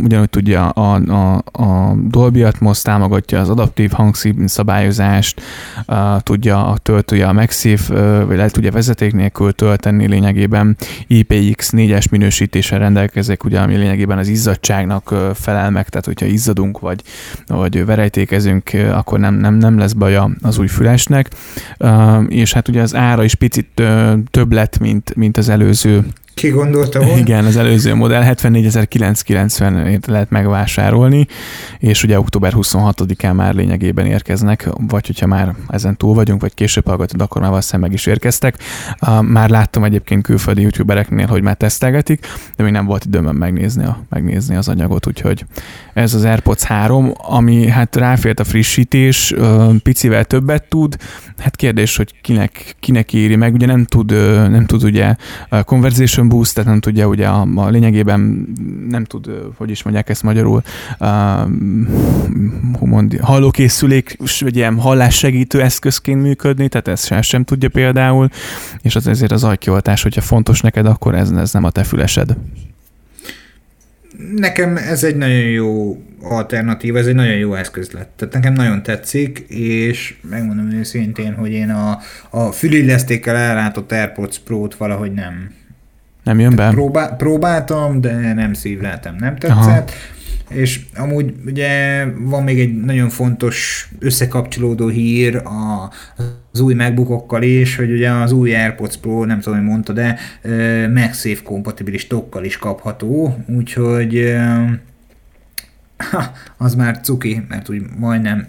ugyanúgy 0.02 0.30
tudja 0.30 0.68
a, 0.68 0.94
a, 0.94 1.42
a 1.62 1.94
Dolby 2.08 2.42
Atmos 2.42 2.82
támogatja 2.82 3.40
az 3.40 3.48
adaptív 3.48 3.90
hangszín 3.90 4.46
szabályozást, 4.46 5.42
tudja 6.18 6.66
a 6.66 6.76
töltője 6.76 7.28
a 7.28 7.32
MagSafe, 7.32 8.24
vagy 8.24 8.36
lehet 8.36 8.52
tudja 8.52 8.70
vezeték 8.70 9.12
nélkül 9.12 9.52
tölteni 9.52 10.06
lényegében. 10.06 10.76
IPX4-es 11.08 12.10
minősítéssel 12.10 12.78
rendelkezik, 12.78 13.44
ugye, 13.44 13.60
ami 13.60 13.76
lényegében 13.76 14.18
az 14.18 14.28
izzadságnak 14.28 15.14
felel 15.34 15.70
meg, 15.70 15.88
tehát 15.88 16.06
hogyha 16.06 16.26
izzadunk, 16.26 16.78
vagy, 16.78 17.02
vagy 17.46 17.84
verejtékezünk, 17.84 18.70
akkor 18.92 19.18
nem, 19.18 19.34
nem, 19.34 19.54
nem 19.54 19.78
lesz 19.78 19.92
baja 19.92 20.30
az 20.40 20.58
új 20.58 20.66
fülesnek, 20.66 21.30
és 22.28 22.52
hát 22.52 22.68
ugye 22.68 22.82
az 22.82 22.94
ára 22.94 23.24
is 23.24 23.34
picit 23.34 23.82
több 24.30 24.52
lett, 24.52 24.78
mint, 24.78 25.14
mint 25.14 25.36
az 25.36 25.48
előző 25.48 26.04
ki 26.34 26.48
gondolta 26.48 26.98
volna? 26.98 27.16
Igen, 27.16 27.44
az 27.44 27.56
előző 27.56 27.94
modell 27.94 28.22
74.990 28.24 30.06
lehet 30.06 30.30
megvásárolni, 30.30 31.26
és 31.78 32.02
ugye 32.02 32.18
október 32.18 32.52
26-án 32.56 33.34
már 33.34 33.54
lényegében 33.54 34.06
érkeznek, 34.06 34.68
vagy 34.88 35.06
hogyha 35.06 35.26
már 35.26 35.54
ezen 35.68 35.96
túl 35.96 36.14
vagyunk, 36.14 36.40
vagy 36.40 36.54
később 36.54 36.86
hallgatod, 36.86 37.20
akkor 37.20 37.40
már 37.40 37.50
valószínűleg 37.50 37.90
meg 37.90 37.98
is 37.98 38.06
érkeztek. 38.06 38.56
Már 39.20 39.50
láttam 39.50 39.84
egyébként 39.84 40.22
külföldi 40.22 40.62
youtubereknél, 40.62 41.26
hogy 41.26 41.42
már 41.42 41.56
tesztelgetik, 41.56 42.26
de 42.56 42.62
még 42.62 42.72
nem 42.72 42.86
volt 42.86 43.04
időm 43.04 43.24
megnézni, 43.24 43.84
a, 43.84 44.02
megnézni 44.08 44.56
az 44.56 44.68
anyagot, 44.68 45.06
úgyhogy 45.06 45.44
ez 45.94 46.14
az 46.14 46.24
AirPods 46.24 46.62
3, 46.62 47.12
ami 47.16 47.68
hát 47.68 47.96
ráfért 47.96 48.40
a 48.40 48.44
frissítés, 48.44 49.34
picivel 49.82 50.24
többet 50.24 50.64
tud, 50.68 50.96
hát 51.38 51.56
kérdés, 51.56 51.96
hogy 51.96 52.20
kinek, 52.20 52.76
kinek 52.80 53.12
éri 53.12 53.36
meg, 53.36 53.54
ugye 53.54 53.66
nem 53.66 53.84
tud, 53.84 54.10
nem 54.50 54.66
tud 54.66 54.82
ugye 54.82 55.14
conversation 56.22 56.28
boost, 56.28 56.54
tehát 56.54 56.70
nem 56.70 56.80
tudja 56.80 57.06
ugye 57.06 57.26
a, 57.26 57.46
a 57.54 57.68
lényegében 57.68 58.46
nem 58.88 59.04
tud, 59.04 59.30
hogy 59.56 59.70
is 59.70 59.82
mondják 59.82 60.08
ezt 60.08 60.22
magyarul, 60.22 60.62
uh, 61.00 61.08
mond, 62.80 63.18
hallókészülék, 63.20 64.16
vagy 64.40 64.56
ilyen 64.56 64.78
hallássegítő 64.78 65.62
eszközként 65.62 66.22
működni, 66.22 66.68
tehát 66.68 66.88
ezt 66.88 67.06
sem, 67.06 67.22
sem 67.22 67.44
tudja 67.44 67.68
például, 67.68 68.28
és 68.82 68.96
az 68.96 69.06
ezért 69.06 69.32
az 69.32 69.44
ajkioltás, 69.44 70.02
hogyha 70.02 70.20
fontos 70.20 70.60
neked, 70.60 70.86
akkor 70.86 71.14
ez, 71.14 71.30
ez 71.30 71.52
nem 71.52 71.64
a 71.64 71.70
te 71.70 71.84
fülesed 71.84 72.36
nekem 74.36 74.76
ez 74.76 75.04
egy 75.04 75.16
nagyon 75.16 75.50
jó 75.50 76.02
alternatíva, 76.22 76.98
ez 76.98 77.06
egy 77.06 77.14
nagyon 77.14 77.36
jó 77.36 77.54
eszköz 77.54 77.90
lett. 77.90 78.12
Tehát 78.16 78.34
nekem 78.34 78.52
nagyon 78.52 78.82
tetszik, 78.82 79.38
és 79.48 80.14
megmondom 80.30 80.70
őszintén, 80.70 81.34
hogy 81.34 81.50
én 81.50 81.70
a, 81.70 81.98
a 82.30 82.52
fülillesztékkel 82.52 83.36
ellátott 83.36 83.92
AirPods 83.92 84.38
Pro-t 84.38 84.74
valahogy 84.74 85.12
nem. 85.12 85.50
Nem 86.22 86.40
jön 86.40 86.56
be? 86.56 86.70
Próbál, 86.70 87.16
próbáltam, 87.16 88.00
de 88.00 88.32
nem 88.32 88.52
szívleltem, 88.52 89.16
nem 89.18 89.36
tetszett. 89.36 89.90
Aha. 89.90 90.20
És 90.48 90.80
amúgy 90.94 91.34
ugye 91.46 92.04
van 92.18 92.42
még 92.42 92.60
egy 92.60 92.80
nagyon 92.80 93.08
fontos 93.08 93.88
összekapcsolódó 93.98 94.88
hír 94.88 95.36
a, 95.36 95.90
az 96.52 96.60
új 96.60 96.74
MacBookokkal 96.74 97.42
is, 97.42 97.76
hogy 97.76 97.92
ugye 97.92 98.10
az 98.10 98.32
új 98.32 98.54
AirPods 98.54 98.96
Pro, 98.96 99.24
nem 99.24 99.40
tudom, 99.40 99.58
hogy 99.58 99.68
mondta, 99.68 99.92
de 99.92 100.18
MagSafe 100.88 101.42
kompatibilis 101.44 102.06
tokkal 102.06 102.44
is 102.44 102.56
kapható, 102.58 103.38
úgyhogy 103.56 104.16
uh, 104.18 104.70
az 106.56 106.74
már 106.74 107.00
cuki, 107.00 107.42
mert 107.48 107.68
úgy 107.68 107.82
majdnem 107.98 108.46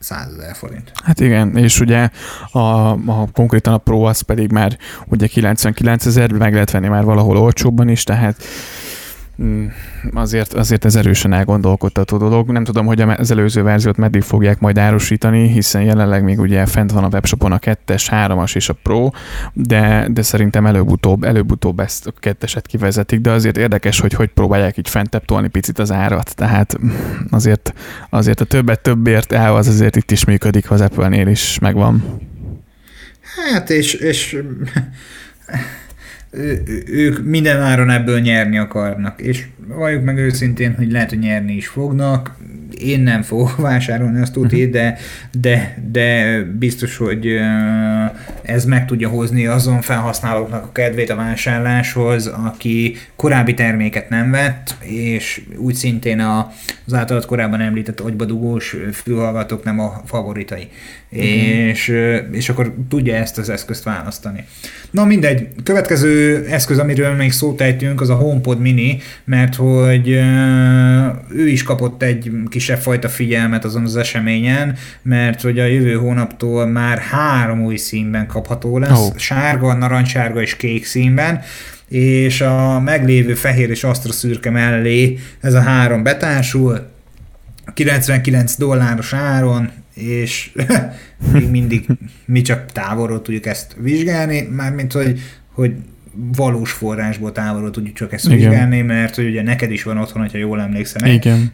100 0.00 0.32
ezer 0.38 0.54
forint. 0.54 0.92
Hát 1.04 1.20
igen, 1.20 1.56
és 1.56 1.80
ugye 1.80 2.08
a, 2.52 2.58
a, 2.58 3.28
konkrétan 3.32 3.72
a 3.72 3.78
Pro 3.78 4.02
az 4.02 4.20
pedig 4.20 4.50
már 4.50 4.78
ugye 5.06 5.26
99 5.26 6.06
ezer, 6.06 6.32
meg 6.32 6.52
lehet 6.52 6.70
venni 6.70 6.88
már 6.88 7.04
valahol 7.04 7.36
olcsóbban 7.36 7.88
is, 7.88 8.04
tehát 8.04 8.42
azért, 10.12 10.52
azért 10.52 10.84
ez 10.84 10.96
erősen 10.96 11.32
elgondolkodtató 11.32 12.16
dolog. 12.16 12.50
Nem 12.50 12.64
tudom, 12.64 12.86
hogy 12.86 13.00
az 13.00 13.30
előző 13.30 13.62
verziót 13.62 13.96
meddig 13.96 14.22
fogják 14.22 14.60
majd 14.60 14.78
árusítani, 14.78 15.48
hiszen 15.48 15.82
jelenleg 15.82 16.24
még 16.24 16.40
ugye 16.40 16.66
fent 16.66 16.90
van 16.90 17.04
a 17.04 17.08
webshopon 17.08 17.52
a 17.52 17.58
2-es, 17.58 18.06
3-as 18.10 18.54
és 18.54 18.68
a 18.68 18.72
Pro, 18.82 19.10
de, 19.52 20.08
de 20.10 20.22
szerintem 20.22 20.66
előbb-utóbb, 20.66 21.24
előbb-utóbb 21.24 21.80
ezt 21.80 22.06
a 22.06 22.12
ketteset 22.18 22.66
kivezetik, 22.66 23.20
de 23.20 23.30
azért 23.30 23.56
érdekes, 23.56 24.00
hogy 24.00 24.12
hogy 24.12 24.28
próbálják 24.28 24.76
így 24.76 24.88
fentebb 24.88 25.24
tolni 25.24 25.48
picit 25.48 25.78
az 25.78 25.92
árat. 25.92 26.34
Tehát 26.34 26.78
azért, 27.30 27.74
azért 28.10 28.40
a 28.40 28.44
többet 28.44 28.80
többért 28.80 29.32
el 29.32 29.56
az 29.56 29.68
azért 29.68 29.96
itt 29.96 30.10
is 30.10 30.24
működik, 30.24 30.70
az 30.70 30.80
Apple-nél 30.80 31.26
is 31.26 31.58
megvan. 31.58 32.20
Hát 33.52 33.70
és, 33.70 33.94
és 33.94 34.42
ők 36.86 37.24
minden 37.24 37.60
áron 37.60 37.90
ebből 37.90 38.20
nyerni 38.20 38.58
akarnak, 38.58 39.20
és 39.20 39.46
valljuk 39.66 40.04
meg 40.04 40.18
őszintén, 40.18 40.74
hogy 40.74 40.92
lehet, 40.92 41.08
hogy 41.08 41.18
nyerni 41.18 41.52
is 41.52 41.66
fognak, 41.66 42.38
én 42.80 43.00
nem 43.00 43.22
fogok 43.22 43.56
vásárolni 43.70 44.20
azt 44.20 44.32
tuti, 44.32 44.56
uh-huh. 44.56 44.72
de, 44.72 44.98
de, 45.40 45.78
de 45.90 46.40
biztos, 46.58 46.96
hogy 46.96 47.26
ez 48.42 48.64
meg 48.64 48.86
tudja 48.86 49.08
hozni 49.08 49.46
azon 49.46 49.80
felhasználóknak 49.80 50.64
a 50.64 50.72
kedvét 50.72 51.10
a 51.10 51.16
vásárláshoz, 51.16 52.26
aki 52.26 52.96
korábbi 53.16 53.54
terméket 53.54 54.08
nem 54.08 54.30
vett, 54.30 54.74
és 54.80 55.42
úgy 55.56 55.74
szintén 55.74 56.20
az 56.86 56.94
általad 56.94 57.24
korábban 57.24 57.60
említett 57.60 58.00
agybadugós 58.00 58.76
fülhallgatók 58.92 59.64
nem 59.64 59.80
a 59.80 60.02
favoritai. 60.06 60.68
Uh-huh. 61.10 61.26
És, 61.26 61.92
és 62.32 62.48
akkor 62.48 62.74
tudja 62.88 63.14
ezt 63.14 63.38
az 63.38 63.48
eszközt 63.48 63.84
választani. 63.84 64.44
Na 64.90 65.04
mindegy, 65.04 65.48
következő 65.62 66.19
eszköz, 66.48 66.78
amiről 66.78 67.14
még 67.14 67.32
szót 67.32 67.60
ejtünk, 67.60 68.00
az 68.00 68.08
a 68.08 68.14
HomePod 68.14 68.60
Mini, 68.60 68.98
mert 69.24 69.54
hogy 69.54 70.08
ő 71.28 71.48
is 71.48 71.62
kapott 71.62 72.02
egy 72.02 72.30
kisebb 72.48 72.78
fajta 72.78 73.08
figyelmet 73.08 73.64
azon 73.64 73.84
az 73.84 73.96
eseményen, 73.96 74.76
mert 75.02 75.40
hogy 75.40 75.58
a 75.58 75.64
jövő 75.64 75.94
hónaptól 75.94 76.66
már 76.66 76.98
három 76.98 77.64
új 77.64 77.76
színben 77.76 78.26
kapható 78.26 78.78
lesz, 78.78 79.08
oh. 79.08 79.16
sárga, 79.16 79.74
narancssárga 79.74 80.40
és 80.40 80.56
kék 80.56 80.84
színben, 80.84 81.40
és 81.88 82.40
a 82.40 82.80
meglévő 82.80 83.34
fehér 83.34 83.70
és 83.70 83.84
asztra 83.84 84.12
szürke 84.12 84.50
mellé 84.50 85.18
ez 85.40 85.54
a 85.54 85.60
három 85.60 86.02
betársul, 86.02 86.88
99 87.74 88.56
dolláros 88.56 89.12
áron, 89.12 89.70
és 89.94 90.52
még 91.32 91.50
mindig 91.50 91.86
mi 92.24 92.40
csak 92.40 92.72
távolról 92.72 93.22
tudjuk 93.22 93.46
ezt 93.46 93.76
vizsgálni, 93.78 94.48
mármint 94.50 94.92
hogy, 94.92 95.20
hogy 95.52 95.74
valós 96.14 96.72
forrásból 96.72 97.32
távolról 97.32 97.70
tudjuk 97.70 97.94
csak 97.94 98.12
ezt 98.12 98.26
Igen. 98.26 98.38
vizsgálni, 98.38 98.80
mert 98.82 99.14
hogy 99.14 99.26
ugye 99.26 99.42
neked 99.42 99.70
is 99.70 99.82
van 99.82 99.98
otthon, 99.98 100.22
hogyha 100.22 100.38
jól 100.38 100.60
emlékszem. 100.60 101.08
Igen. 101.08 101.52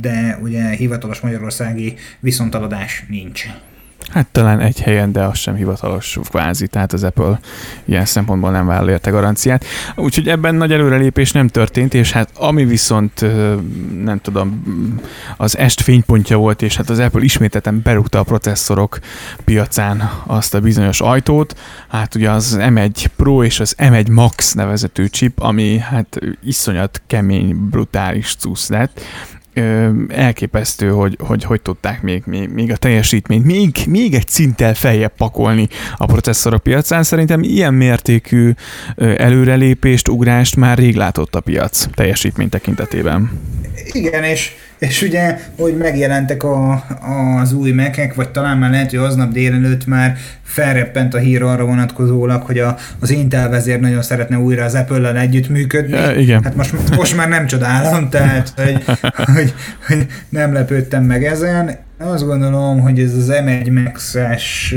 De 0.00 0.38
ugye 0.42 0.68
hivatalos 0.68 1.20
magyarországi 1.20 1.94
viszontaladás 2.20 3.04
nincs. 3.08 3.46
Hát 4.14 4.26
talán 4.32 4.60
egy 4.60 4.80
helyen, 4.80 5.12
de 5.12 5.22
az 5.22 5.38
sem 5.38 5.54
hivatalos 5.54 6.18
kvázi, 6.28 6.66
tehát 6.66 6.92
az 6.92 7.04
Apple 7.04 7.40
ilyen 7.84 8.04
szempontból 8.04 8.50
nem 8.50 8.66
vállal 8.66 8.88
érte 8.88 9.10
garanciát. 9.10 9.64
Úgyhogy 9.96 10.28
ebben 10.28 10.54
nagy 10.54 10.72
előrelépés 10.72 11.32
nem 11.32 11.48
történt, 11.48 11.94
és 11.94 12.12
hát 12.12 12.30
ami 12.34 12.64
viszont 12.64 13.20
nem 14.02 14.18
tudom, 14.22 14.62
az 15.36 15.58
est 15.58 15.80
fénypontja 15.80 16.36
volt, 16.36 16.62
és 16.62 16.76
hát 16.76 16.90
az 16.90 16.98
Apple 16.98 17.22
ismételten 17.22 17.80
berúgta 17.82 18.18
a 18.18 18.22
processzorok 18.22 18.98
piacán 19.44 20.10
azt 20.26 20.54
a 20.54 20.60
bizonyos 20.60 21.00
ajtót, 21.00 21.58
hát 21.88 22.14
ugye 22.14 22.30
az 22.30 22.56
M1 22.60 23.04
Pro 23.16 23.44
és 23.44 23.60
az 23.60 23.74
M1 23.78 24.10
Max 24.10 24.52
nevezetű 24.52 25.06
chip, 25.06 25.40
ami 25.40 25.78
hát 25.78 26.18
iszonyat 26.44 27.02
kemény, 27.06 27.68
brutális 27.70 28.34
cusz 28.34 28.68
lett, 28.68 29.00
elképesztő, 30.08 30.88
hogy, 30.88 31.16
hogy 31.18 31.44
hogy 31.44 31.60
tudták 31.60 32.02
még, 32.02 32.22
még, 32.26 32.48
még 32.48 32.72
a 32.72 32.76
teljesítményt 32.76 33.44
még, 33.44 33.76
még 33.86 34.14
egy 34.14 34.28
szinttel 34.28 34.74
feljebb 34.74 35.12
pakolni 35.16 35.68
a 35.96 36.06
processzor 36.06 36.54
a 36.54 36.58
piacán. 36.58 37.02
Szerintem 37.02 37.42
ilyen 37.42 37.74
mértékű 37.74 38.52
előrelépést, 38.96 40.08
ugrást 40.08 40.56
már 40.56 40.78
rég 40.78 40.96
látott 40.96 41.34
a 41.34 41.40
piac 41.40 41.86
teljesítmény 41.94 42.48
tekintetében. 42.48 43.40
Igen, 43.92 44.24
és 44.24 44.52
és 44.84 45.02
ugye, 45.02 45.38
hogy 45.58 45.76
megjelentek 45.76 46.42
a, 46.42 46.84
az 47.40 47.52
új 47.52 47.70
mekek, 47.70 48.14
vagy 48.14 48.28
talán 48.28 48.58
már 48.58 48.70
lehet, 48.70 48.90
hogy 48.90 48.98
aznap 48.98 49.32
délelőtt 49.32 49.86
már 49.86 50.16
felreppent 50.42 51.14
a 51.14 51.18
hír 51.18 51.42
arra 51.42 51.64
vonatkozólag, 51.64 52.42
hogy 52.42 52.58
a, 52.58 52.76
az 53.00 53.10
Intel 53.10 53.48
vezér 53.48 53.80
nagyon 53.80 54.02
szeretne 54.02 54.38
újra 54.38 54.64
az 54.64 54.74
Apple-lel 54.74 55.16
együttműködni. 55.16 55.96
Ja, 55.96 56.12
igen. 56.12 56.42
Hát 56.42 56.56
most, 56.56 56.96
most 56.96 57.16
már 57.16 57.28
nem 57.28 57.46
csodálom, 57.46 58.08
tehát 58.08 58.52
hogy, 58.56 58.84
hogy, 59.34 59.54
hogy 59.86 60.06
nem 60.28 60.52
lepődtem 60.52 61.04
meg 61.04 61.24
ezen. 61.24 61.78
Azt 61.98 62.24
gondolom, 62.24 62.80
hogy 62.80 63.00
ez 63.00 63.14
az 63.14 63.32
M1 63.44 63.84
Max-es 63.84 64.74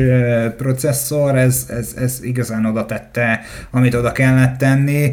processzor, 0.57 1.35
ez, 1.37 1.65
ez, 1.69 1.93
ez 1.97 2.19
igazán 2.21 2.65
oda 2.65 2.85
tette, 2.85 3.41
amit 3.71 3.93
oda 3.93 4.11
kellett 4.11 4.57
tenni 4.57 5.11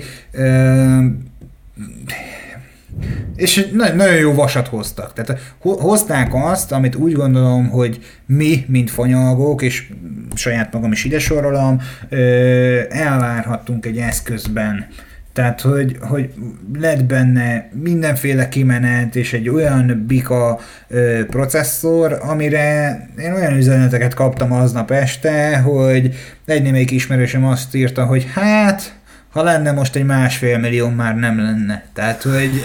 és 3.37 3.68
nagyon 3.72 4.14
jó 4.14 4.35
vasat 4.35 4.68
hoztak. 4.68 5.12
Tehát 5.12 5.54
hozták 5.61 6.30
azt, 6.35 6.72
amit 6.72 6.94
úgy 6.94 7.12
gondolom, 7.12 7.68
hogy 7.68 7.98
mi, 8.26 8.64
mint 8.68 8.90
fanyalgók, 8.90 9.62
és 9.62 9.92
saját 10.35 10.72
magam 10.72 10.92
is 10.92 11.04
ide 11.04 11.18
sorolom, 11.18 11.80
elvárhattunk 12.88 13.87
egy 13.87 13.98
eszközben. 13.98 14.87
Tehát, 15.35 15.61
hogy, 15.61 15.96
hogy 16.00 16.30
lett 16.78 17.04
benne 17.04 17.68
mindenféle 17.83 18.48
kimenet, 18.48 19.16
és 19.16 19.33
egy 19.33 19.48
olyan 19.48 20.04
bika 20.07 20.61
ö, 20.88 21.20
processzor, 21.26 22.18
amire 22.22 23.00
én 23.18 23.33
olyan 23.33 23.57
üzeneteket 23.57 24.14
kaptam 24.14 24.52
aznap 24.52 24.90
este, 24.90 25.59
hogy 25.59 26.14
egy 26.44 26.62
némelyik 26.62 26.90
ismerősöm 26.90 27.44
azt 27.44 27.74
írta, 27.74 28.04
hogy 28.04 28.26
hát, 28.35 28.94
ha 29.35 29.42
lenne 29.42 29.73
most 29.73 29.97
egy 29.97 30.05
másfél 30.05 30.59
millió, 30.59 30.88
már 30.88 31.16
nem 31.16 31.40
lenne. 31.40 31.85
Tehát, 31.92 32.23
hogy... 32.23 32.62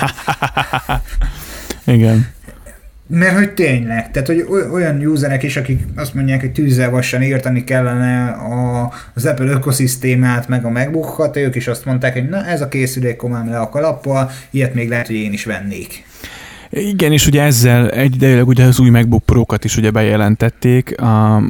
Igen. 1.95 2.27
Mert 3.07 3.35
hogy 3.35 3.53
tényleg, 3.53 4.11
tehát 4.11 4.27
hogy 4.27 4.45
olyan 4.71 5.05
userek 5.05 5.43
is, 5.43 5.57
akik 5.57 5.83
azt 5.95 6.13
mondják, 6.13 6.39
hogy 6.39 6.51
tűzzel 6.51 7.03
írtani 7.21 7.63
kellene 7.63 8.27
a, 8.31 8.91
az 9.13 9.25
Apple 9.25 9.45
ökoszisztémát, 9.45 10.47
meg 10.47 10.65
a 10.65 10.69
MacBook-hat, 10.69 11.37
ők 11.37 11.55
is 11.55 11.67
azt 11.67 11.85
mondták, 11.85 12.13
hogy 12.13 12.29
na 12.29 12.45
ez 12.45 12.61
a 12.61 12.67
készülék 12.67 13.15
komám 13.15 13.49
le 13.49 13.59
a 13.59 13.69
kalappal, 13.69 14.31
ilyet 14.49 14.73
még 14.73 14.89
lehet, 14.89 15.07
hogy 15.07 15.15
én 15.15 15.33
is 15.33 15.45
vennék. 15.45 16.05
Igen, 16.71 17.11
és 17.11 17.27
ugye 17.27 17.41
ezzel 17.41 17.89
egyidejűleg 17.89 18.47
ugye 18.47 18.63
az 18.63 18.79
új 18.79 18.89
MacBook 18.89 19.23
Pro-kat 19.23 19.63
is 19.63 19.77
ugye 19.77 19.91
bejelentették, 19.91 20.95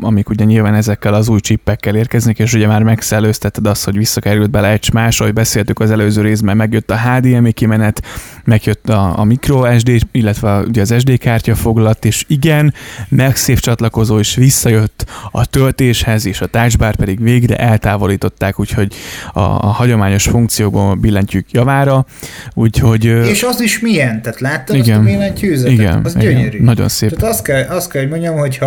amik 0.02 0.30
ugye 0.30 0.44
nyilván 0.44 0.74
ezekkel 0.74 1.14
az 1.14 1.30
új 1.30 1.40
csippekkel 1.40 1.96
érkeznek, 1.96 2.40
és 2.40 2.54
ugye 2.54 2.68
már 2.68 2.84
megszellőzteted 2.84 3.68
azt, 3.68 3.86
hogy 3.86 3.98
visszakerült 3.98 4.50
bele 4.50 4.72
egy 4.72 4.90
más, 4.94 5.20
ahogy 5.20 5.34
beszéltük 5.34 5.80
az 5.80 5.92
előző 5.92 6.22
részben, 6.22 6.58
megjött 6.58 6.92
a 6.92 6.98
HDMI 6.98 7.52
kimenet, 7.52 8.02
megjött 8.44 8.90
a, 8.90 9.20
a 9.20 9.24
micro 9.24 9.78
SD, 9.80 9.92
illetve 10.12 10.60
ugye 10.60 10.82
az 10.82 10.96
SD 10.98 11.18
kártya 11.18 11.56
foglalat, 11.56 12.06
és 12.06 12.26
igen, 12.28 12.74
megszép 13.10 13.60
csatlakozó 13.60 14.20
is 14.20 14.36
visszajött 14.36 15.06
a 15.32 15.46
töltéshez, 15.46 16.26
és 16.26 16.42
a 16.42 16.48
touchbar 16.48 16.96
pedig 16.96 17.22
végre 17.22 17.56
eltávolították, 17.58 18.60
úgyhogy 18.60 18.94
a, 19.34 19.40
a 19.40 19.68
hagyományos 19.68 20.24
funkciókból 20.24 20.96
billentjük 20.96 21.52
javára, 21.52 22.06
úgyhogy... 22.54 23.06
És 23.06 23.44
az 23.44 23.62
is 23.62 23.80
milyen? 23.80 24.22
Tehát 24.22 24.40
láttad 24.40 24.76
igen. 24.76 25.09
Azt 25.10 25.16
a 25.16 25.18
billentyűzetet? 25.18 25.72
Igen, 25.72 26.02
az 26.04 26.16
igen, 26.16 26.34
gyönyörű. 26.34 26.60
Nagyon 26.64 26.88
szép. 26.88 27.10
Tehát 27.16 27.34
azt 27.34 27.44
kell, 27.44 27.64
azt 27.64 27.90
kell, 27.92 28.02
hogy 28.02 28.12
mondjam, 28.12 28.36
hogy 28.36 28.58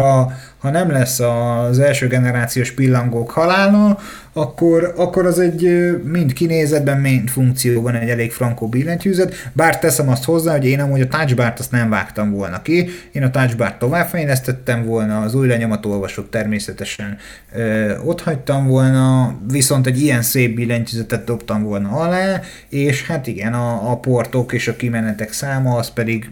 ha 0.62 0.70
nem 0.70 0.90
lesz 0.90 1.20
az 1.20 1.78
első 1.78 2.06
generációs 2.06 2.70
pillangók 2.70 3.30
halála, 3.30 3.98
akkor, 4.32 4.92
akkor 4.96 5.26
az 5.26 5.38
egy 5.38 5.90
mind 6.04 6.32
kinézetben, 6.32 7.00
mind 7.00 7.28
funkcióban 7.28 7.94
egy 7.94 8.08
elég 8.08 8.32
frankó 8.32 8.68
billentyűzet, 8.68 9.50
bár 9.52 9.78
teszem 9.78 10.08
azt 10.08 10.24
hozzá, 10.24 10.52
hogy 10.52 10.66
én 10.66 10.80
amúgy 10.80 11.00
a 11.00 11.08
touchbart 11.08 11.58
azt 11.58 11.70
nem 11.70 11.90
vágtam 11.90 12.30
volna 12.30 12.62
ki, 12.62 12.88
én 13.12 13.22
a 13.22 13.30
touchbart 13.30 13.78
továbbfejlesztettem 13.78 14.84
volna, 14.84 15.20
az 15.20 15.34
új 15.34 15.46
lenyomatolvasót 15.46 16.30
természetesen 16.30 17.16
ö, 17.52 17.96
ott 17.98 18.20
hagytam 18.20 18.66
volna, 18.66 19.34
viszont 19.50 19.86
egy 19.86 20.00
ilyen 20.00 20.22
szép 20.22 20.54
billentyűzetet 20.54 21.24
dobtam 21.24 21.62
volna 21.62 21.90
alá, 21.90 22.40
és 22.68 23.06
hát 23.06 23.26
igen, 23.26 23.54
a, 23.54 23.90
a 23.90 23.96
portok 23.96 24.52
és 24.52 24.68
a 24.68 24.76
kimenetek 24.76 25.32
száma 25.32 25.76
az 25.76 25.90
pedig 25.90 26.30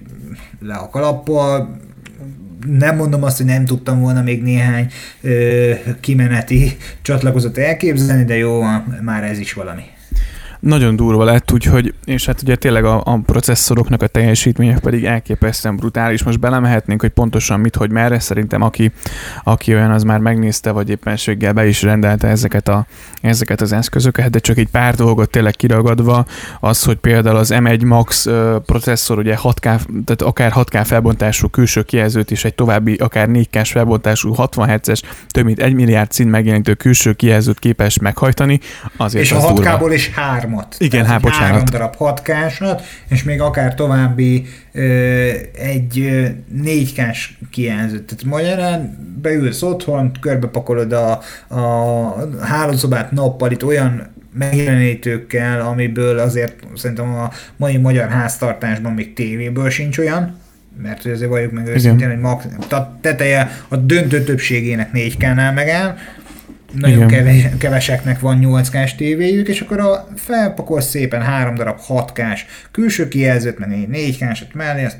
le 0.60 0.74
a 0.74 0.88
kalappal, 0.88 1.78
nem 2.66 2.96
mondom 2.96 3.23
azt, 3.23 3.37
hogy 3.37 3.46
nem 3.46 3.64
tudtam 3.64 4.01
volna 4.01 4.23
még 4.23 4.42
néhány 4.42 4.92
ö, 5.20 5.73
kimeneti 6.01 6.77
csatlakozót 7.03 7.59
elképzelni, 7.59 8.25
de 8.25 8.37
jó, 8.37 8.62
már 9.03 9.25
ez 9.25 9.38
is 9.38 9.53
valami 9.53 9.83
nagyon 10.61 10.96
durva 10.96 11.25
lett, 11.25 11.53
úgyhogy, 11.53 11.94
és 12.05 12.27
hát 12.27 12.42
ugye 12.42 12.57
tényleg 12.57 12.85
a, 12.85 13.03
a 13.05 13.20
processzoroknak 13.27 14.03
a 14.03 14.07
teljesítmények 14.07 14.79
pedig 14.79 15.05
elképesztően 15.05 15.77
brutális. 15.77 16.23
Most 16.23 16.40
belemehetnénk, 16.40 17.01
hogy 17.01 17.11
pontosan 17.11 17.61
mit, 17.61 17.77
hogy 17.77 17.90
merre. 17.90 18.18
Szerintem 18.18 18.62
aki, 18.62 18.92
aki 19.44 19.75
olyan, 19.75 19.90
az 19.90 20.03
már 20.03 20.18
megnézte, 20.18 20.70
vagy 20.70 20.90
éppenséggel 20.90 21.53
be 21.53 21.66
is 21.66 21.83
rendelte 21.83 22.29
ezeket, 22.29 22.68
a, 22.68 22.87
ezeket 23.20 23.61
az 23.61 23.73
eszközöket, 23.73 24.31
de 24.31 24.38
csak 24.38 24.57
egy 24.57 24.68
pár 24.68 24.94
dolgot 24.94 25.31
tényleg 25.31 25.55
kiragadva, 25.55 26.25
az, 26.61 26.85
hogy 26.85 26.96
például 26.96 27.37
az 27.37 27.53
M1 27.55 27.87
Max 27.87 28.27
processzor 28.66 29.18
ugye 29.18 29.37
6K, 29.42 29.61
tehát 30.05 30.23
akár 30.23 30.53
6K 30.55 30.83
felbontású 30.85 31.49
külső 31.49 31.83
kijelzőt 31.83 32.31
és 32.31 32.44
egy 32.44 32.55
további 32.55 32.94
akár 32.94 33.29
4K 33.33 33.68
felbontású 33.70 34.33
60 34.33 34.68
Hz-es 34.68 35.03
több 35.29 35.44
mint 35.44 35.61
1 35.61 35.75
milliárd 35.75 36.12
szín 36.12 36.27
megjelenítő 36.27 36.75
külső 36.75 37.12
kijelzőt 37.12 37.59
képes 37.59 37.99
meghajtani. 37.99 38.61
Azért 38.96 39.25
és 39.25 39.33
a 39.33 39.53
6K-ból 39.53 39.90
is 39.92 40.11
3 40.11 40.49
hármat. 40.50 40.76
Igen, 40.78 41.06
hát 41.06 41.20
bocsánat. 41.20 41.48
Három 41.48 41.64
darab 41.64 41.96
hatkásat, 41.96 42.82
és 43.08 43.22
még 43.22 43.40
akár 43.40 43.74
további 43.74 44.46
ö, 44.72 44.82
egy 45.58 46.20
négykás 46.62 47.38
kijelzőt. 47.50 48.02
Tehát 48.02 48.24
magyarán 48.24 48.98
beülsz 49.22 49.62
otthon, 49.62 50.12
körbepakolod 50.20 50.92
a, 50.92 51.20
a 51.48 52.14
hálószobát 52.40 53.10
nappal, 53.12 53.50
itt 53.50 53.64
olyan 53.64 54.08
megjelenítőkkel, 54.32 55.60
amiből 55.60 56.18
azért 56.18 56.54
szerintem 56.74 57.14
a 57.14 57.30
mai 57.56 57.76
magyar 57.76 58.08
háztartásban 58.08 58.92
még 58.92 59.12
tévéből 59.12 59.70
sincs 59.70 59.98
olyan, 59.98 60.38
mert 60.82 61.06
azért 61.06 61.30
valljuk 61.30 61.52
meg 61.52 61.66
őszintén, 61.66 62.08
hogy 62.08 62.18
max, 62.18 62.44
a 62.70 62.98
teteje 63.00 63.50
a 63.68 63.76
döntő 63.76 64.22
többségének 64.22 64.90
4K-nál 64.94 65.54
megáll, 65.54 65.96
nagyon 66.72 67.06
keves, 67.06 67.48
keveseknek 67.59 68.20
van 68.20 68.38
8K-s 68.42 68.94
tévéjük, 68.94 69.48
és 69.48 69.61
akkor 69.61 69.80
a 69.80 70.09
felpakolsz 70.14 70.88
szépen 70.88 71.22
három 71.22 71.54
darab 71.54 71.78
6K-s 71.88 72.44
külső 72.70 73.09
kijelzőt, 73.09 73.59
meg 73.59 73.72
egy 73.72 73.87
4K-set 73.92 74.52
mellé, 74.54 74.85
azt 74.85 74.98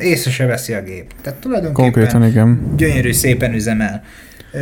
észre 0.00 0.30
se 0.30 0.46
veszi 0.46 0.72
a 0.72 0.82
gép. 0.82 1.12
Tehát 1.22 1.38
tulajdonképpen 1.38 1.92
Konkrétan, 1.92 2.26
igen. 2.26 2.74
gyönyörű, 2.76 3.12
szépen 3.12 3.54
üzemel. 3.54 4.02
Ö, 4.52 4.58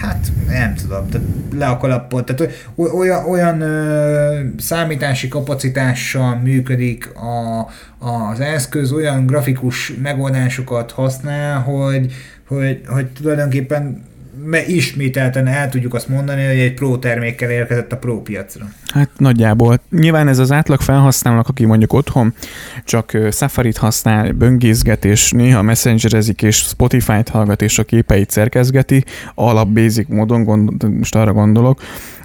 hát 0.00 0.26
nem 0.48 0.74
tudom, 0.74 1.08
tehát 1.08 1.26
le 1.54 1.66
a 1.66 1.76
kalappot, 1.76 2.24
tehát 2.24 2.52
olyan, 2.74 3.24
olyan 3.24 3.60
ö, 3.60 4.40
számítási 4.58 5.28
kapacitással 5.28 6.34
működik 6.34 7.12
a, 7.14 7.68
az 7.98 8.40
eszköz, 8.40 8.92
olyan 8.92 9.26
grafikus 9.26 9.92
megoldásokat 10.02 10.90
használ, 10.90 11.60
hogy, 11.60 12.12
hogy, 12.46 12.80
hogy 12.86 13.06
tulajdonképpen 13.06 14.02
ismételten 14.66 15.46
el 15.46 15.68
tudjuk 15.68 15.94
azt 15.94 16.08
mondani, 16.08 16.46
hogy 16.46 16.58
egy 16.58 16.74
Pro 16.74 16.98
termékkel 16.98 17.50
érkezett 17.50 17.92
a 17.92 17.96
Pro 17.96 18.22
piacra. 18.22 18.64
Hát 18.92 19.10
nagyjából. 19.16 19.80
Nyilván 19.90 20.28
ez 20.28 20.38
az 20.38 20.52
átlag 20.52 20.80
felhasználónak, 20.80 21.48
aki 21.48 21.64
mondjuk 21.64 21.92
otthon 21.92 22.34
csak 22.84 23.18
Safari-t 23.30 23.76
használ, 23.76 24.32
böngészget, 24.32 25.04
és 25.04 25.30
néha 25.30 25.62
messengerezik, 25.62 26.42
és 26.42 26.56
Spotify-t 26.56 27.28
hallgat, 27.28 27.62
és 27.62 27.78
a 27.78 27.84
képeit 27.84 28.30
szerkezgeti, 28.30 29.04
alap 29.34 29.68
basic 29.68 30.08
módon, 30.08 30.44
gond, 30.44 30.88
most 30.98 31.14
arra 31.14 31.32
gondolok, 31.32 31.80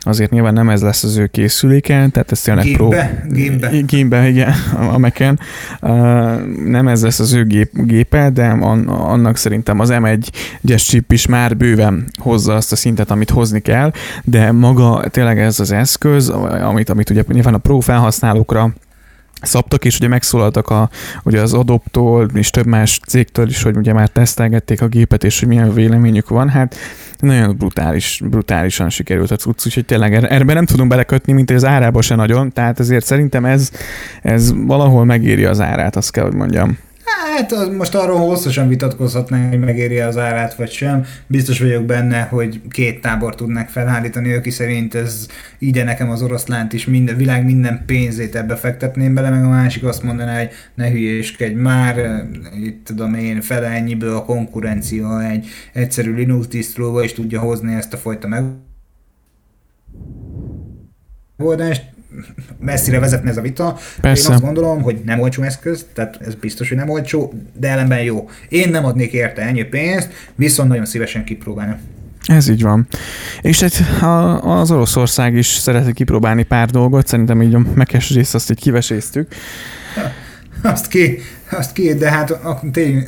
azért 0.05 0.31
nyilván 0.31 0.53
nem 0.53 0.69
ez 0.69 0.81
lesz 0.81 1.03
az 1.03 1.17
ő 1.17 1.27
készüléke, 1.27 2.07
tehát 2.11 2.31
ez 2.31 2.41
tényleg 2.41 2.71
pro... 2.71 2.89
Gémbe. 3.29 3.69
Gémbe, 3.85 4.27
igen, 4.27 4.53
a 4.93 4.97
Mac-en. 4.97 5.39
nem 6.65 6.87
ez 6.87 7.03
lesz 7.03 7.19
az 7.19 7.33
ő 7.33 7.45
gép, 7.45 7.71
gépe, 7.73 8.29
de 8.29 8.47
annak 8.87 9.37
szerintem 9.37 9.79
az 9.79 9.89
M1-es 9.91 10.87
chip 10.87 11.11
is 11.11 11.25
már 11.25 11.57
bőven 11.57 12.05
hozza 12.17 12.55
azt 12.55 12.71
a 12.71 12.75
szintet, 12.75 13.11
amit 13.11 13.29
hozni 13.29 13.59
kell, 13.59 13.91
de 14.23 14.51
maga 14.51 15.03
tényleg 15.09 15.39
ez 15.39 15.59
az 15.59 15.71
eszköz, 15.71 16.29
amit, 16.63 16.89
amit 16.89 17.09
ugye 17.09 17.23
nyilván 17.27 17.53
a 17.53 17.57
pro 17.57 17.79
felhasználókra 17.79 18.73
szabtak, 19.45 19.85
és 19.85 19.97
ugye 19.97 20.07
megszólaltak 20.07 20.69
a, 20.69 20.89
ugye 21.23 21.41
az 21.41 21.53
Adoptól 21.53 22.29
és 22.33 22.49
több 22.49 22.65
más 22.65 22.99
cégtől 23.07 23.47
is, 23.47 23.61
hogy 23.61 23.77
ugye 23.77 23.93
már 23.93 24.07
tesztelgették 24.07 24.81
a 24.81 24.87
gépet, 24.87 25.23
és 25.23 25.39
hogy 25.39 25.47
milyen 25.47 25.73
véleményük 25.73 26.29
van, 26.29 26.49
hát 26.49 26.75
nagyon 27.19 27.57
brutális, 27.57 28.21
brutálisan 28.29 28.89
sikerült 28.89 29.31
a 29.31 29.35
cucc, 29.35 29.65
úgyhogy 29.65 29.85
tényleg 29.85 30.13
er-, 30.13 30.31
erbe 30.31 30.53
nem 30.53 30.65
tudunk 30.65 30.89
belekötni, 30.89 31.33
mint 31.33 31.51
az 31.51 31.65
árába 31.65 32.01
se 32.01 32.15
nagyon, 32.15 32.51
tehát 32.51 32.79
ezért 32.79 33.05
szerintem 33.05 33.45
ez, 33.45 33.71
ez 34.21 34.53
valahol 34.65 35.05
megéri 35.05 35.45
az 35.45 35.61
árát, 35.61 35.95
azt 35.95 36.11
kell, 36.11 36.23
hogy 36.23 36.33
mondjam. 36.33 36.77
Hát 37.33 37.71
most 37.71 37.95
arról 37.95 38.17
hosszasan 38.17 38.67
vitatkozhatnánk, 38.67 39.49
hogy 39.49 39.59
megéri 39.59 39.99
az 39.99 40.17
árát 40.17 40.55
vagy 40.55 40.71
sem. 40.71 41.05
Biztos 41.27 41.59
vagyok 41.59 41.83
benne, 41.83 42.21
hogy 42.21 42.61
két 42.69 43.01
tábor 43.01 43.35
tudnak 43.35 43.69
felállítani, 43.69 44.33
aki 44.33 44.49
szerint 44.49 44.95
ez 44.95 45.27
így 45.59 45.83
nekem 45.83 46.09
az 46.09 46.21
oroszlánt 46.21 46.73
is 46.73 46.85
minden, 46.85 47.17
világ 47.17 47.45
minden 47.45 47.83
pénzét 47.85 48.35
ebbe 48.35 48.55
fektetném 48.55 49.13
bele, 49.13 49.29
meg 49.29 49.43
a 49.43 49.49
másik 49.49 49.83
azt 49.83 50.03
mondaná, 50.03 50.37
hogy 50.37 50.49
ne 50.75 50.89
hülyéskedj 50.89 51.53
már, 51.53 52.25
itt 52.63 52.85
tudom 52.85 53.13
én, 53.13 53.41
fele 53.41 53.67
ennyiből 53.67 54.15
a 54.15 54.25
konkurencia 54.25 55.23
egy 55.23 55.47
egyszerű 55.73 56.13
Linux 56.13 56.47
tisztulóba 56.47 57.03
is 57.03 57.13
tudja 57.13 57.39
hozni 57.39 57.73
ezt 57.73 57.93
a 57.93 57.97
fajta 57.97 58.27
megoldást 61.37 61.94
messzire 62.59 62.99
vezetne 62.99 63.29
ez 63.29 63.37
a 63.37 63.41
vita. 63.41 63.77
Persze. 64.01 64.27
Én 64.27 64.33
azt 64.33 64.43
gondolom, 64.43 64.81
hogy 64.81 65.01
nem 65.05 65.19
olcsó 65.19 65.43
eszköz, 65.43 65.85
tehát 65.93 66.17
ez 66.25 66.35
biztos, 66.35 66.67
hogy 66.67 66.77
nem 66.77 66.89
olcsó, 66.89 67.33
de 67.59 67.69
ellenben 67.69 68.03
jó. 68.03 68.29
Én 68.49 68.69
nem 68.69 68.85
adnék 68.85 69.11
érte 69.11 69.41
ennyi 69.41 69.63
pénzt, 69.63 70.09
viszont 70.35 70.69
nagyon 70.69 70.85
szívesen 70.85 71.23
kipróbálnám. 71.23 71.79
Ez 72.27 72.47
így 72.47 72.61
van. 72.61 72.87
És 73.41 73.61
egy, 73.61 73.77
az 74.41 74.71
Oroszország 74.71 75.35
is 75.35 75.47
szereti 75.47 75.93
kipróbálni 75.93 76.43
pár 76.43 76.69
dolgot, 76.69 77.07
szerintem 77.07 77.41
így 77.41 77.55
a 77.55 77.61
mekes 77.73 78.11
részt 78.11 78.35
azt 78.35 78.51
így 78.51 78.59
kiveséztük. 78.59 79.27
Azt 80.61 80.87
ki, 80.87 81.19
azt 81.51 81.73
ki, 81.73 81.93
de 81.93 82.09
hát 82.09 82.39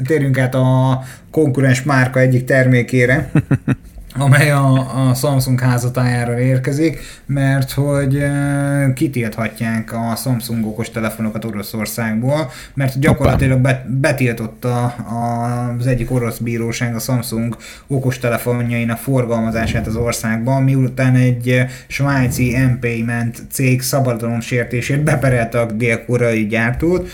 térjünk 0.03 0.37
át 0.37 0.55
a 0.55 1.03
konkurens 1.31 1.83
márka 1.83 2.19
egyik 2.19 2.43
termékére. 2.43 3.31
amely 4.13 4.51
a, 4.51 5.09
a 5.09 5.13
Samsung 5.13 5.59
házatájára 5.59 6.39
érkezik, 6.39 6.99
mert 7.25 7.71
hogy 7.71 8.15
e, 8.15 8.93
kitilthatják 8.95 9.93
a 9.93 10.15
Samsung 10.15 10.65
okos 10.65 10.89
telefonokat 10.89 11.45
Oroszországból, 11.45 12.51
mert 12.73 12.99
gyakorlatilag 12.99 13.59
be, 13.59 13.85
betiltotta 13.87 14.85
az 14.85 15.87
egyik 15.87 16.11
orosz 16.11 16.37
bíróság 16.37 16.95
a 16.95 16.99
Samsung 16.99 17.57
okos 17.87 18.19
telefonjainak 18.19 18.97
forgalmazását 18.97 19.87
az 19.87 19.95
országban, 19.95 20.63
miután 20.63 21.15
egy 21.15 21.65
svájci 21.87 22.57
M-Payment 22.57 23.41
cég 23.51 23.81
szabadalomsértését 23.81 25.03
beperelte 25.03 25.59
a 25.59 25.65
dél-koreai 25.65 26.47
gyártót, 26.47 27.09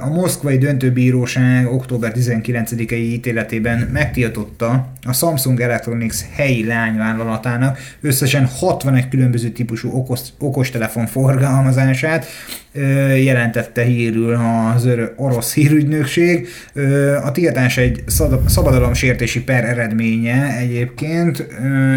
a 0.00 0.08
moszkvai 0.08 0.58
döntőbíróság 0.58 1.72
október 1.72 2.12
19-i 2.16 2.92
ítéletében 2.92 3.88
megtiltotta 3.92 4.92
a 5.02 5.12
Samsung 5.12 5.60
Electronics 5.60 6.14
helyi 6.34 6.66
lányvállalatának 6.66 7.78
összesen 8.00 8.46
61 8.46 9.08
különböző 9.08 9.48
típusú 9.48 9.90
okos, 9.92 10.20
okostelefon 10.38 11.06
forgalmazását, 11.06 12.26
jelentette 13.22 13.82
hírül 13.82 14.34
az 14.34 14.88
orosz 15.16 15.54
hírügynökség. 15.54 16.48
A 17.24 17.32
tiltás 17.32 17.76
egy 17.76 18.04
szabadalomsértési 18.46 19.42
per 19.42 19.64
eredménye 19.64 20.56
egyébként 20.56 21.46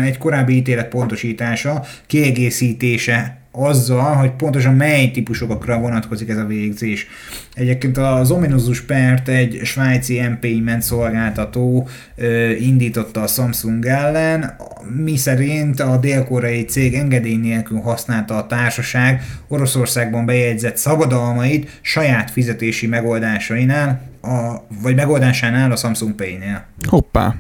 egy 0.04 0.18
korábbi 0.18 0.56
ítélet 0.56 0.88
pontosítása, 0.88 1.84
kiegészítése 2.08 3.37
azzal, 3.58 4.16
hogy 4.16 4.32
pontosan 4.32 4.76
mely 4.76 5.12
típusokra 5.12 5.80
vonatkozik 5.80 6.30
ez 6.30 6.38
a 6.38 6.46
végzés. 6.46 7.08
Egyébként 7.54 7.98
az 7.98 8.32
ominózus 8.32 8.82
pert 8.82 9.28
egy 9.28 9.60
svájci 9.64 10.22
MP-ment 10.22 10.82
szolgáltató 10.82 11.88
ö, 12.16 12.50
indította 12.50 13.22
a 13.22 13.28
Samsung 13.28 13.86
ellen, 13.86 14.56
mi 15.04 15.18
szerint 15.18 15.80
a 15.80 15.98
dél-koreai 15.98 16.66
cég 16.66 16.94
engedély 16.94 17.38
nélkül 17.38 17.80
használta 17.80 18.38
a 18.38 18.48
társaság 18.48 19.22
Oroszországban 19.48 20.26
bejegyzett 20.26 20.78
szabadalmait 20.78 21.80
saját 21.82 22.32
fizetési 22.32 22.88
megoldásainál, 22.88 24.02
a, 24.22 24.66
vagy 24.82 24.96
megoldásánál 24.96 25.72
a 25.72 25.76
Samsung 25.76 26.16
Pay-nél. 26.16 26.66
Hoppá, 26.88 27.36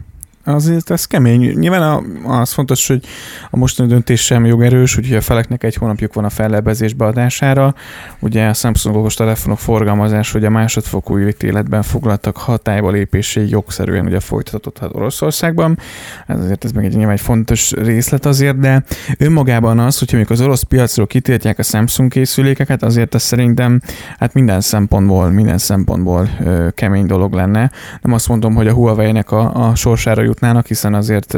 azért 0.47 0.89
ez 0.89 1.05
kemény. 1.05 1.53
Nyilván 1.59 2.05
az 2.25 2.51
fontos, 2.51 2.87
hogy 2.87 3.05
a 3.49 3.57
mostani 3.57 3.89
döntés 3.89 4.25
sem 4.25 4.45
jogerős, 4.45 4.97
úgyhogy 4.97 5.15
a 5.15 5.21
feleknek 5.21 5.63
egy 5.63 5.75
hónapjuk 5.75 6.13
van 6.13 6.25
a 6.25 6.29
fellebezés 6.29 6.93
beadására. 6.93 7.75
Ugye 8.19 8.47
a 8.47 8.53
Samsung 8.53 8.95
okos 8.95 9.13
telefonok 9.13 9.59
forgalmazás, 9.59 10.31
hogy 10.31 10.45
a 10.45 10.49
másodfokú 10.49 11.17
ítéletben 11.17 11.81
foglaltak 11.81 12.37
hatályba 12.37 12.91
lépéséig 12.91 13.49
jogszerűen 13.49 14.05
ugye 14.05 14.19
folytatott 14.19 14.79
Oroszországban. 14.91 15.79
Ez 16.27 16.39
azért 16.39 16.65
ez 16.65 16.71
meg 16.71 16.85
egy 16.85 16.95
nyilván 16.95 17.13
egy 17.13 17.21
fontos 17.21 17.71
részlet 17.71 18.25
azért, 18.25 18.59
de 18.59 18.83
önmagában 19.17 19.79
az, 19.79 19.99
hogyha 19.99 20.15
mondjuk 20.17 20.39
az 20.39 20.45
orosz 20.45 20.63
piacról 20.63 21.07
kitiltják 21.07 21.59
a 21.59 21.63
Samsung 21.63 22.11
készülékeket, 22.11 22.83
azért 22.83 23.15
ez 23.15 23.23
szerintem 23.23 23.81
hát 24.19 24.33
minden 24.33 24.61
szempontból, 24.61 25.29
minden 25.29 25.57
szempontból 25.57 26.29
ö, 26.43 26.67
kemény 26.73 27.05
dolog 27.05 27.33
lenne. 27.33 27.71
Nem 28.01 28.13
azt 28.13 28.27
mondom, 28.27 28.55
hogy 28.55 28.67
a 28.67 28.73
Huawei-nek 28.73 29.31
a, 29.31 29.67
a 29.67 29.75
sorsára 29.75 30.21
jut 30.21 30.36
jutnának, 30.37 30.67
hiszen 30.67 30.93
azért 30.93 31.37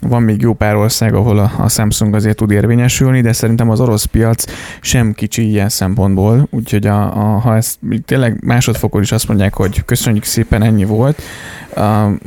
van 0.00 0.22
még 0.22 0.40
jó 0.40 0.52
pár 0.52 0.76
ország, 0.76 1.14
ahol 1.14 1.38
a, 1.38 1.68
Samsung 1.68 2.14
azért 2.14 2.36
tud 2.36 2.50
érvényesülni, 2.50 3.20
de 3.20 3.32
szerintem 3.32 3.70
az 3.70 3.80
orosz 3.80 4.04
piac 4.04 4.44
sem 4.80 5.12
kicsi 5.12 5.48
ilyen 5.48 5.68
szempontból, 5.68 6.48
úgyhogy 6.50 6.86
a, 6.86 7.02
a, 7.02 7.38
ha 7.38 7.56
ezt 7.56 7.78
tényleg 8.04 8.44
másodfokon 8.44 9.02
is 9.02 9.12
azt 9.12 9.28
mondják, 9.28 9.54
hogy 9.54 9.84
köszönjük 9.84 10.24
szépen, 10.24 10.62
ennyi 10.62 10.84
volt, 10.84 11.22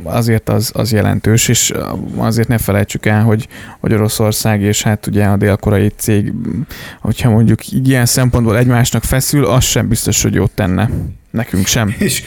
azért 0.02 0.48
az, 0.48 0.70
az 0.74 0.92
jelentős, 0.92 1.48
és 1.48 1.72
azért 2.16 2.48
ne 2.48 2.58
felejtsük 2.58 3.06
el, 3.06 3.22
hogy, 3.22 3.48
hogy 3.80 3.92
Oroszország 3.92 4.60
és 4.60 4.82
hát 4.82 5.06
ugye 5.06 5.24
a 5.24 5.36
dél-koreai 5.36 5.92
cég, 5.96 6.32
hogyha 7.00 7.30
mondjuk 7.30 7.68
ilyen 7.68 8.06
szempontból 8.06 8.58
egymásnak 8.58 9.02
feszül, 9.02 9.44
az 9.44 9.64
sem 9.64 9.88
biztos, 9.88 10.22
hogy 10.22 10.34
jót 10.34 10.50
tenne. 10.50 10.90
Nekünk 11.38 11.66
sem. 11.66 11.94
És, 11.98 12.22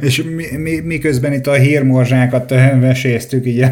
és 0.00 0.22
mi, 0.22 0.56
mi, 0.56 0.80
miközben 0.84 1.32
itt 1.32 1.46
a 1.46 1.52
hírmorzsákat 1.52 2.50
veséztük, 2.80 3.46
így 3.46 3.66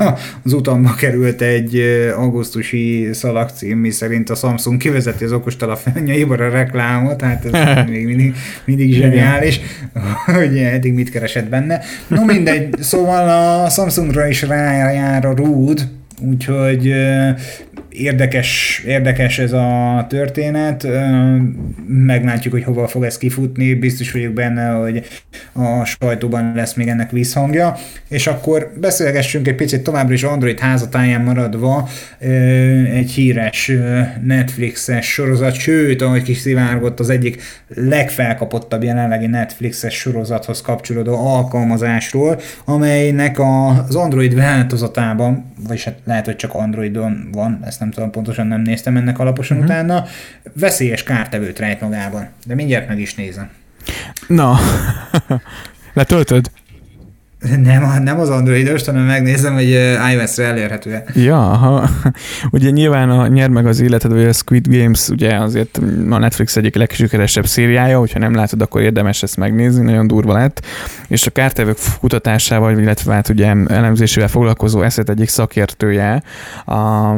az 0.45 0.53
utamba 0.53 0.95
került 0.95 1.41
egy 1.41 1.81
augusztusi 2.17 3.09
szalagcím, 3.13 3.79
mi 3.79 3.91
szerint 3.91 4.31
a 4.31 4.35
Samsung 4.35 4.81
kivezeti 4.81 5.25
az 5.25 5.33
okostelefonjaiból 5.33 6.37
a 6.37 6.51
reklámot, 6.51 7.21
hát 7.21 7.45
ez 7.45 7.87
még 7.91 8.05
mindig, 8.05 8.35
mindig 8.65 8.95
zseniális, 8.95 9.61
hogy 10.37 10.59
eddig 10.59 10.93
mit 10.93 11.11
keresett 11.11 11.49
benne. 11.49 11.81
No 12.09 12.25
mindegy, 12.25 12.75
szóval 12.81 13.29
a 13.65 13.69
Samsungra 13.69 14.29
is 14.29 14.43
rájár 14.43 15.25
a 15.25 15.35
rúd, 15.35 15.89
úgyhogy 16.21 16.95
érdekes, 17.99 18.83
érdekes 18.87 19.39
ez 19.39 19.53
a 19.53 20.07
történet, 20.09 20.87
meglátjuk, 21.87 22.53
hogy 22.53 22.65
hova 22.65 22.87
fog 22.89 23.05
ez 23.05 23.19
kifutni, 23.19 23.75
biztos 23.75 24.13
vagyok 24.13 24.33
benne, 24.33 24.71
hogy 24.71 25.07
a 25.53 25.85
sajtóban 25.85 26.53
lesz 26.55 26.75
még 26.75 26.89
ennek 26.89 27.11
visszhangja, 27.11 27.77
és 28.09 28.27
akkor 28.27 28.73
beszélgessünk 28.81 29.49
egy 29.49 29.55
picit 29.55 29.83
továbbra 29.83 30.15
is 30.15 30.23
Android 30.23 30.59
házatáján 30.59 31.23
maradva 31.23 31.89
egy 32.95 33.11
híres 33.11 33.73
Netflixes 34.23 35.13
sorozat, 35.13 35.55
sőt, 35.55 36.03
ahogy 36.03 36.23
kiszivárgott 36.23 37.01
az 37.01 37.11
egyik 37.11 37.43
legfelkapottabb 37.75 38.83
jelenlegi 38.83 39.27
Netflixes 39.27 39.95
sorozathoz 39.95 40.61
kapcsolódó 40.61 41.27
alkalmazásról, 41.27 42.41
amelynek 42.65 43.39
az 43.39 43.95
Android 43.95 44.35
változatában, 44.35 45.53
vagyis 45.67 45.85
hát 45.85 45.99
lehet, 46.05 46.25
hogy 46.25 46.37
csak 46.37 46.55
Androidon 46.55 47.29
van, 47.33 47.61
ezt 47.65 47.81
nem 47.81 47.88
tudom, 47.91 48.11
pontosan 48.11 48.47
nem 48.47 48.61
néztem 48.61 48.97
ennek 48.97 49.19
alaposan 49.19 49.57
mm-hmm. 49.57 49.67
utána, 49.67 50.05
veszélyes 50.53 51.03
kártevőt 51.03 51.59
rejt 51.59 51.81
magában. 51.81 52.29
De 52.47 52.55
mindjárt 52.55 52.89
meg 52.89 52.99
is 52.99 53.15
nézem. 53.15 53.51
Na, 54.27 54.59
letöltöd? 55.95 56.51
Nem, 57.63 58.03
nem 58.03 58.21
az 58.21 58.29
Androidos, 58.29 58.85
hanem 58.85 59.05
megnézem, 59.05 59.55
hogy 59.55 59.69
iOS-re 60.13 60.45
elérhető-e. 60.45 61.05
Ja, 61.15 61.37
ha. 61.37 61.89
ugye 62.51 62.71
nyilván 62.71 63.11
a 63.11 63.27
nyer 63.27 63.49
meg 63.49 63.67
az 63.67 63.81
életed, 63.81 64.13
vagy 64.13 64.25
a 64.25 64.33
Squid 64.33 64.67
Games 64.69 65.09
ugye 65.09 65.37
azért 65.37 65.81
a 66.11 66.19
Netflix 66.19 66.57
egyik 66.57 66.75
legsikeresebb 66.75 67.47
szériája, 67.47 67.99
hogyha 67.99 68.19
nem 68.19 68.35
látod, 68.35 68.63
akkor 68.63 68.81
érdemes 68.81 69.23
ezt 69.23 69.37
megnézni, 69.37 69.83
nagyon 69.83 70.07
durva 70.07 70.33
lett. 70.33 70.67
És 71.09 71.27
a 71.27 71.31
kártevők 71.31 71.79
kutatásával, 72.01 72.79
illetve 72.79 73.15
hát 73.15 73.29
ugye 73.29 73.55
elemzésével 73.67 74.29
foglalkozó 74.29 74.83
eszet 74.83 75.09
egyik 75.09 75.29
szakértője 75.29 76.23
a, 76.65 77.15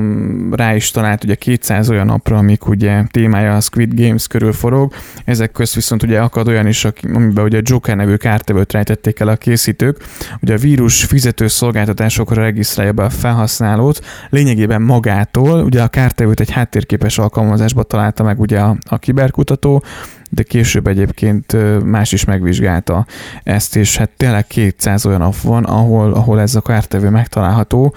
rá 0.51 0.75
is 0.75 0.91
talált 0.91 1.25
ugye 1.25 1.35
200 1.35 1.91
olyan 1.91 2.07
napra, 2.07 2.37
amik 2.37 2.69
ugye 2.69 3.03
témája 3.11 3.57
a 3.57 3.61
Squid 3.61 4.01
Games 4.01 4.27
körül 4.27 4.53
forog. 4.53 4.93
Ezek 5.25 5.53
közt 5.53 5.75
viszont 5.75 6.03
ugye 6.03 6.21
akad 6.21 6.49
olyan 6.49 6.67
is, 6.67 6.87
amiben 7.15 7.45
ugye 7.45 7.59
a 7.59 7.63
Joker 7.65 7.97
nevű 7.97 8.15
kártevőt 8.15 8.73
rejtették 8.73 9.21
el 9.21 9.29
a 9.29 9.37
készítők, 9.37 10.09
Ugye 10.43 10.55
a 10.55 10.59
vírus 10.59 11.05
fizető 11.05 11.49
szolgáltatásokra 11.49 12.43
regisztrálja 12.43 12.93
be 12.93 13.05
a 13.05 13.11
felhasználót, 13.11 14.01
lényegében 14.29 14.83
magától, 14.83 15.65
ugye 15.65 15.83
a 15.83 15.89
kártevőt 15.89 16.41
egy 16.41 16.51
háttérképes 16.51 17.19
alkalmazásba 17.19 17.83
találta 17.83 18.23
meg 18.23 18.41
ugye 18.41 18.61
a, 18.61 18.77
a 18.89 18.99
kiberkutató, 18.99 19.85
de 20.31 20.43
később 20.43 20.87
egyébként 20.87 21.57
más 21.85 22.13
is 22.13 22.25
megvizsgálta 22.25 23.07
ezt, 23.43 23.77
és 23.77 23.97
hát 23.97 24.11
tényleg 24.17 24.47
200 24.47 25.07
olyan 25.07 25.19
nap 25.19 25.41
van, 25.41 25.65
ahol, 25.65 26.13
ahol 26.13 26.41
ez 26.41 26.55
a 26.55 26.61
kártevő 26.61 27.11
megtalálható. 27.11 27.95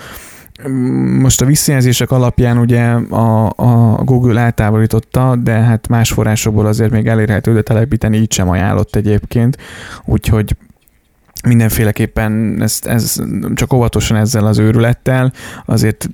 Most 1.20 1.42
a 1.42 1.46
visszajelzések 1.46 2.12
alapján 2.12 2.58
ugye 2.58 2.84
a, 3.10 3.46
a 3.56 4.04
Google 4.04 4.42
eltávolította, 4.42 5.36
de 5.36 5.52
hát 5.52 5.88
más 5.88 6.12
forrásokból 6.12 6.66
azért 6.66 6.92
még 6.92 7.08
elérhető, 7.08 7.54
de 7.54 7.62
telepíteni 7.62 8.18
így 8.18 8.32
sem 8.32 8.50
ajánlott 8.50 8.96
egyébként, 8.96 9.58
úgyhogy 10.06 10.56
mindenféleképpen 11.44 12.58
ez, 12.62 12.80
ez 12.84 13.16
csak 13.54 13.74
óvatosan 13.74 14.18
ezzel 14.18 14.46
az 14.46 14.60
őrülettel, 14.60 15.34
azért 15.66 16.10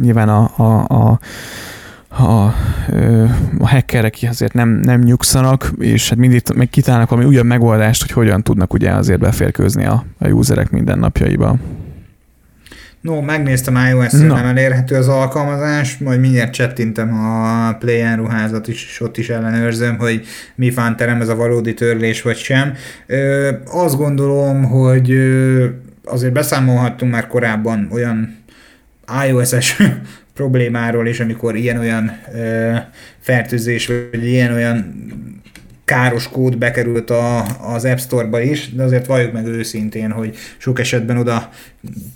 nyilván 0.00 0.28
a, 0.28 0.50
a, 0.56 0.84
a 0.88 1.18
a, 2.18 2.44
a 3.58 3.68
hackerek 3.68 4.16
azért 4.28 4.52
nem, 4.52 4.68
nem 4.68 5.00
nyugszanak, 5.00 5.72
és 5.78 6.08
hát 6.08 6.18
mindig 6.18 6.42
meg 6.54 6.68
kitálnak 6.68 7.08
valami 7.08 7.28
újabb 7.28 7.46
megoldást, 7.46 8.00
hogy 8.00 8.10
hogyan 8.10 8.42
tudnak 8.42 8.72
ugye 8.72 8.90
azért 8.90 9.20
beférkőzni 9.20 9.84
a, 9.84 10.04
a 10.18 10.28
userek 10.28 10.70
mindennapjaiba. 10.70 11.56
No, 13.06 13.20
megnéztem 13.20 13.76
ios 13.90 14.12
no. 14.12 14.34
nem 14.34 14.46
elérhető 14.46 14.96
az 14.96 15.08
alkalmazás, 15.08 15.98
majd 15.98 16.20
mindjárt 16.20 16.52
csettintem 16.52 17.14
a 17.14 17.72
Play 17.78 18.14
ruházat 18.14 18.68
is, 18.68 18.84
és 18.84 19.00
ott 19.00 19.16
is 19.16 19.28
ellenőrzöm, 19.28 19.98
hogy 19.98 20.26
mi 20.54 20.72
terem 20.96 21.20
ez 21.20 21.28
a 21.28 21.34
valódi 21.34 21.74
törlés 21.74 22.22
vagy 22.22 22.36
sem. 22.36 22.74
Ö, 23.06 23.50
azt 23.66 23.96
gondolom, 23.96 24.64
hogy 24.64 25.10
ö, 25.10 25.66
azért 26.04 26.32
beszámolhattunk 26.32 27.12
már 27.12 27.26
korábban 27.26 27.88
olyan 27.92 28.36
iOS-es 29.28 29.82
problémáról 30.34 31.06
is, 31.06 31.20
amikor 31.20 31.56
ilyen-olyan 31.56 32.18
fertőzés, 33.20 33.86
vagy 33.86 34.26
ilyen-olyan 34.26 34.94
káros 35.86 36.28
kód 36.28 36.58
bekerült 36.58 37.10
a, 37.10 37.46
az 37.74 37.84
App 37.84 37.98
Store-ba 37.98 38.40
is, 38.40 38.74
de 38.74 38.82
azért 38.82 39.06
valljuk 39.06 39.32
meg 39.32 39.46
őszintén, 39.46 40.10
hogy 40.10 40.36
sok 40.56 40.80
esetben 40.80 41.16
oda 41.16 41.50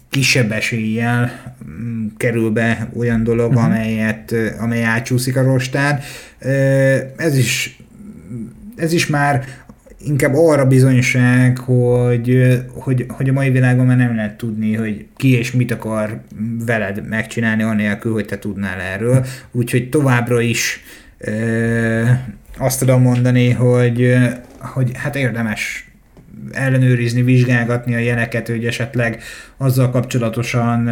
kisebb 0.09 0.53
eséllyel 0.53 1.55
mm, 1.65 2.07
kerül 2.17 2.51
be 2.51 2.89
olyan 2.97 3.25
dolog, 3.25 3.49
uh-huh. 3.51 3.65
amelyet, 3.65 4.35
amely 4.61 4.85
átcsúszik 4.85 5.37
a 5.37 5.43
rostán. 5.43 6.01
Ez 7.17 7.37
is, 7.37 7.81
ez 8.77 8.93
is 8.93 9.07
már 9.07 9.45
inkább 10.05 10.35
arra 10.35 10.67
bizonyság, 10.67 11.59
hogy, 11.59 12.59
hogy, 12.75 13.07
hogy 13.09 13.29
a 13.29 13.33
mai 13.33 13.51
világban 13.51 13.87
már 13.87 13.97
nem 13.97 14.15
lehet 14.15 14.37
tudni, 14.37 14.75
hogy 14.75 15.07
ki 15.17 15.39
és 15.39 15.53
mit 15.53 15.73
akar 15.73 16.21
veled 16.67 17.09
megcsinálni, 17.09 17.63
anélkül, 17.63 18.13
hogy 18.13 18.25
te 18.25 18.39
tudnál 18.39 18.81
erről. 18.81 19.27
Úgyhogy 19.51 19.89
továbbra 19.89 20.41
is 20.41 20.83
azt 22.59 22.79
tudom 22.79 23.03
mondani, 23.03 23.51
hogy, 23.51 24.15
hogy 24.59 24.91
hát 24.95 25.17
érdemes 25.17 25.91
ellenőrizni, 26.53 27.23
vizsgálgatni 27.23 27.95
a 27.95 27.99
jeleket, 27.99 28.49
hogy 28.49 28.67
esetleg 28.67 29.23
azzal 29.57 29.91
kapcsolatosan 29.91 30.89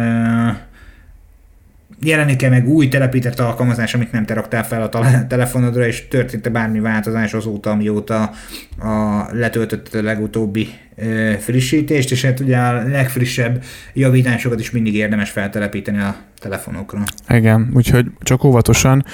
jelenik-e 2.01 2.49
meg 2.49 2.67
új 2.67 2.87
telepített 2.87 3.39
alkalmazás, 3.39 3.93
amit 3.93 4.11
nem 4.11 4.25
te 4.25 4.33
raktál 4.33 4.63
fel 4.65 4.81
a 4.81 4.89
telefonodra, 5.27 5.87
és 5.87 6.07
történt-e 6.07 6.49
bármi 6.49 6.79
változás 6.79 7.33
azóta, 7.33 7.69
amióta 7.69 8.31
a 8.79 9.27
letöltött 9.31 9.93
a 9.93 10.01
legutóbbi 10.01 10.69
ö, 10.95 11.33
frissítést, 11.39 12.11
és 12.11 12.25
hát 12.25 12.39
ugye 12.39 12.57
a 12.57 12.83
legfrissebb 12.87 13.63
javításokat 13.93 14.59
is 14.59 14.71
mindig 14.71 14.95
érdemes 14.95 15.29
feltelepíteni 15.29 15.99
a 15.99 16.15
telefonokra. 16.39 17.03
Igen, 17.29 17.71
úgyhogy 17.73 18.05
csak 18.19 18.43
óvatosan, 18.43 19.05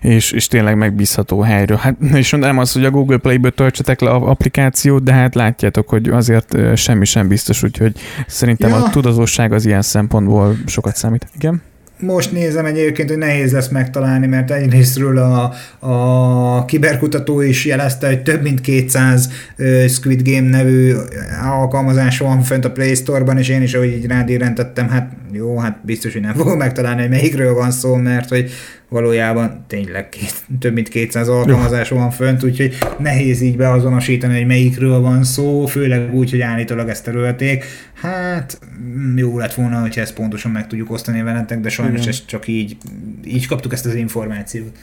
és, 0.00 0.32
és 0.32 0.46
tényleg 0.46 0.76
megbízható 0.76 1.40
helyről. 1.40 1.76
Hát 1.76 1.96
és 2.14 2.30
nem 2.30 2.58
az, 2.58 2.72
hogy 2.72 2.84
a 2.84 2.90
Google 2.90 3.16
Play-ből 3.16 3.54
töltsetek 3.54 4.00
le 4.00 4.10
a 4.10 4.28
applikációt, 4.30 5.02
de 5.02 5.12
hát 5.12 5.34
látjátok, 5.34 5.88
hogy 5.88 6.08
azért 6.08 6.76
semmi 6.76 7.04
sem 7.04 7.28
biztos, 7.28 7.62
úgyhogy 7.62 7.92
szerintem 8.26 8.70
ja. 8.70 8.76
a 8.76 8.90
tudatosság 8.90 9.52
az 9.52 9.66
ilyen 9.66 9.82
szempontból 9.82 10.56
sokat 10.66 10.96
számít. 10.96 11.26
Igen? 11.34 11.62
Most 12.00 12.32
nézem 12.32 12.64
egyébként, 12.64 13.08
hogy 13.08 13.18
nehéz 13.18 13.52
lesz 13.52 13.68
megtalálni, 13.68 14.26
mert 14.26 14.50
egyrésztről 14.50 15.18
a, 15.18 15.52
a 15.78 16.64
kiberkutató 16.64 17.40
is 17.40 17.64
jelezte, 17.64 18.06
hogy 18.06 18.22
több 18.22 18.42
mint 18.42 18.60
200 18.60 19.30
uh, 19.58 19.86
Squid 19.86 20.28
Game 20.28 20.48
nevű 20.48 20.94
alkalmazás 21.42 22.18
van 22.18 22.42
fönt 22.42 22.64
a 22.64 22.72
Play 22.72 22.94
Store-ban, 22.94 23.38
és 23.38 23.48
én 23.48 23.62
is, 23.62 23.74
ahogy 23.74 23.92
így 23.92 24.06
rádérentettem, 24.06 24.88
hát 24.88 25.12
jó, 25.32 25.58
hát 25.58 25.78
biztos, 25.82 26.12
hogy 26.12 26.22
nem 26.22 26.34
fogom 26.34 26.58
megtalálni, 26.58 27.00
hogy 27.00 27.10
melyikről 27.10 27.54
van 27.54 27.70
szó, 27.70 27.94
mert 27.94 28.28
hogy 28.28 28.50
valójában 28.88 29.64
tényleg 29.66 30.08
két, 30.08 30.34
több 30.58 30.74
mint 30.74 30.88
200 30.88 31.28
alkalmazás 31.28 31.88
van 31.88 32.10
fönt, 32.10 32.44
úgyhogy 32.44 32.78
nehéz 32.98 33.40
így 33.40 33.56
beazonosítani, 33.56 34.36
hogy 34.36 34.46
melyikről 34.46 35.00
van 35.00 35.24
szó, 35.24 35.66
főleg 35.66 36.14
úgy, 36.14 36.30
hogy 36.30 36.40
állítólag 36.40 36.88
ezt 36.88 37.04
törölték. 37.04 37.64
Hát 37.94 38.58
jó 39.16 39.38
lett 39.38 39.54
volna, 39.54 39.80
hogyha 39.80 40.00
ezt 40.00 40.14
pontosan 40.14 40.50
meg 40.50 40.66
tudjuk 40.66 40.90
osztani 40.90 41.22
veletek, 41.22 41.60
de 41.60 41.68
sajnos 41.68 42.00
Igen. 42.00 42.08
ezt 42.08 42.26
csak 42.26 42.48
így, 42.48 42.76
így 43.24 43.46
kaptuk 43.46 43.72
ezt 43.72 43.86
az 43.86 43.94
információt. 43.94 44.76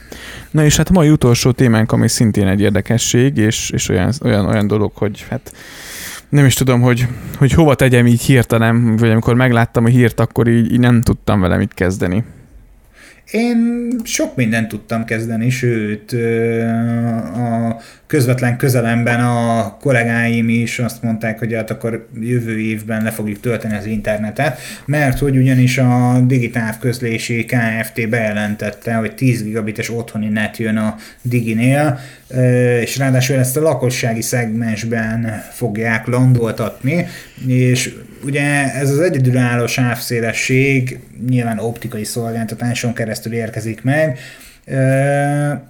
Na 0.52 0.64
és 0.64 0.78
hát 0.78 0.90
a 0.90 0.94
mai 0.94 1.10
utolsó 1.10 1.52
témánk, 1.52 1.92
ami 1.92 2.08
szintén 2.08 2.48
egy 2.48 2.62
érdekesség, 2.62 3.38
és, 3.38 3.70
és 3.70 3.90
olyan, 3.90 4.14
olyan, 4.24 4.46
olyan 4.46 4.68
dolog, 4.68 4.92
hogy 4.96 5.26
hát 5.30 5.54
nem 6.30 6.46
is 6.46 6.54
tudom, 6.54 6.82
hogy, 6.82 7.08
hogy 7.38 7.52
hova 7.52 7.76
tegyem 7.76 8.08
így 8.08 8.22
hirtelen, 8.22 8.96
vagy 8.96 9.10
amikor 9.10 9.34
megláttam 9.34 9.86
a 9.86 9.88
hírt, 9.88 10.20
akkor 10.20 10.48
így, 10.48 10.72
így 10.72 10.80
nem 10.80 11.02
tudtam 11.02 11.40
vele 11.40 11.58
mit 11.58 11.74
kezdeni. 11.74 12.24
Én 13.34 13.90
sok 14.04 14.36
mindent 14.36 14.68
tudtam 14.68 15.06
kezdeni, 15.06 15.50
sőt, 15.50 16.12
a 17.36 17.82
közvetlen 18.08 18.58
közelemben 18.58 19.20
a 19.20 19.78
kollégáim 19.82 20.50
is 20.50 20.80
azt 20.80 21.04
mondták, 21.04 21.40
hogy 21.40 21.54
hát 21.54 21.72
akkor 21.72 22.08
jövő 22.20 22.60
évben 22.60 23.04
le 23.04 23.12
fogjuk 23.12 23.40
tölteni 23.40 23.76
az 23.76 23.86
internetet, 23.86 24.60
mert 24.86 25.20
hogy 25.20 25.38
ugyanis 25.38 25.78
a 25.78 26.20
digitál 26.28 26.78
közlési 26.80 27.46
Kft. 27.46 28.10
bejelentette, 28.10 28.94
hogy 28.94 29.16
10 29.16 29.44
gigabites 29.44 29.90
otthoni 29.90 30.28
net 30.28 30.58
jön 30.58 30.78
a 30.78 30.96
Diginél, 31.22 32.00
és 32.82 32.98
ráadásul 32.98 33.36
ezt 33.36 33.58
a 33.58 33.62
lakossági 33.62 34.22
szegmensben 34.22 35.44
fogják 35.52 36.08
landoltatni, 36.08 37.06
és 37.48 37.94
ugye 38.26 38.74
ez 38.74 38.90
az 38.90 39.00
egyedülálló 39.00 39.66
sávszélesség 39.66 41.00
nyilván 41.30 41.60
optikai 41.60 42.04
szolgáltatáson 42.04 42.94
keresztül 42.94 43.34
érkezik 43.34 43.84
meg, 43.84 44.20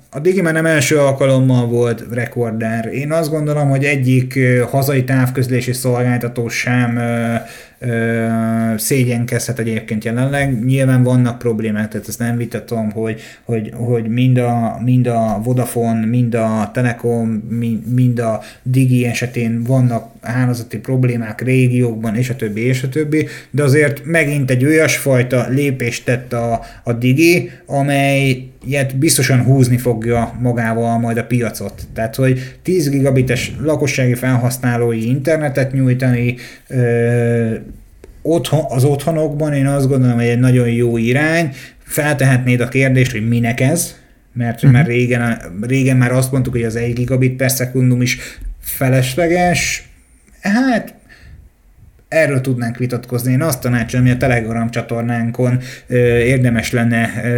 a 0.09 0.19
Digiman 0.21 0.53
nem 0.53 0.65
első 0.65 0.97
alkalommal 0.97 1.67
volt 1.67 2.05
rekorder. 2.11 2.85
Én 2.85 3.11
azt 3.11 3.29
gondolom, 3.29 3.69
hogy 3.69 3.83
egyik 3.83 4.39
hazai 4.69 5.03
távközlési 5.03 5.73
szolgáltató 5.73 6.47
sem 6.47 6.99
szégyenkezhet 8.77 9.59
egyébként 9.59 10.03
jelenleg. 10.03 10.65
Nyilván 10.65 11.03
vannak 11.03 11.37
problémák, 11.39 11.87
tehát 11.87 12.07
ezt 12.07 12.19
nem 12.19 12.37
vitatom, 12.37 12.91
hogy, 12.91 13.21
hogy, 13.43 13.71
hogy 13.75 14.07
mind, 14.07 14.37
a, 14.37 14.79
mind 14.83 15.07
a 15.07 15.41
Vodafone, 15.43 16.05
mind 16.05 16.33
a 16.33 16.69
Telekom, 16.73 17.29
mind 17.85 18.19
a 18.19 18.41
Digi 18.63 19.05
esetén 19.05 19.63
vannak 19.63 20.12
hálózati 20.23 20.77
problémák 20.77 21.41
régiókban, 21.41 22.15
és 22.15 22.29
a 22.29 22.35
többi, 22.35 22.61
és 22.61 22.83
a 22.83 22.89
többi, 22.89 23.27
de 23.51 23.63
azért 23.63 24.05
megint 24.05 24.51
egy 24.51 24.65
olyasfajta 24.65 25.47
lépést 25.49 26.05
tett 26.05 26.33
a, 26.33 26.61
a 26.83 26.93
Digi, 26.93 27.51
amelyet 27.65 28.97
biztosan 28.97 29.43
húzni 29.43 29.77
fogja 29.77 30.37
magával 30.41 30.99
majd 30.99 31.17
a 31.17 31.25
piacot. 31.25 31.81
Tehát, 31.93 32.15
hogy 32.15 32.55
10 32.61 32.89
gigabites 32.89 33.51
lakossági 33.61 34.13
felhasználói 34.13 35.07
internetet 35.07 35.71
nyújtani, 35.71 36.35
ö, 36.67 37.55
otthon, 38.21 38.65
az 38.69 38.83
otthonokban 38.83 39.53
én 39.53 39.67
azt 39.67 39.87
gondolom, 39.87 40.15
hogy 40.15 40.25
egy 40.25 40.39
nagyon 40.39 40.69
jó 40.69 40.97
irány. 40.97 41.49
Feltehetnéd 41.83 42.59
a 42.59 42.67
kérdést, 42.67 43.11
hogy 43.11 43.27
minek 43.27 43.59
ez, 43.59 43.95
mert 44.33 44.55
uh-huh. 44.55 44.71
már 44.71 44.85
régen, 44.85 45.37
régen 45.61 45.97
már 45.97 46.11
azt 46.11 46.31
mondtuk, 46.31 46.53
hogy 46.53 46.63
az 46.63 46.75
1 46.75 46.93
gigabit 46.93 47.35
per 47.35 47.51
szekundum 47.51 48.01
is 48.01 48.17
felesleges. 48.61 49.87
Hát 50.51 50.95
erről 52.07 52.41
tudnánk 52.41 52.77
vitatkozni. 52.77 53.31
Én 53.31 53.41
azt 53.41 53.61
tanácsolom, 53.61 54.05
hogy 54.05 54.15
a 54.15 54.17
Telegram 54.17 54.69
csatornánkon 54.69 55.59
ö, 55.87 56.17
érdemes 56.17 56.71
lenne 56.71 57.09
ö, 57.23 57.29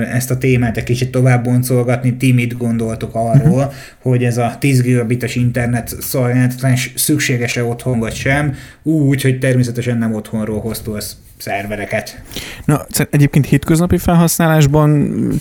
ezt 0.00 0.30
a 0.30 0.38
témát 0.38 0.76
egy 0.76 0.84
kicsit 0.84 1.10
tovább 1.10 1.44
boncolgatni. 1.44 2.16
Ti 2.16 2.32
mit 2.32 2.56
gondoltok 2.56 3.10
arról, 3.14 3.72
hogy 4.02 4.24
ez 4.24 4.38
a 4.38 4.56
10 4.58 4.82
gigabites 4.82 5.34
internet 5.34 5.96
szolgáltatás 6.00 6.92
szükséges-e 6.96 7.64
otthon 7.64 7.98
vagy 7.98 8.14
sem, 8.14 8.54
úgy, 8.82 9.22
hogy 9.22 9.38
természetesen 9.38 9.98
nem 9.98 10.14
otthonról 10.14 10.60
hoztolsz 10.60 11.16
szervereket. 11.44 12.22
Na, 12.64 12.86
egyébként 13.10 13.46
hétköznapi 13.46 13.98
felhasználásban 13.98 14.90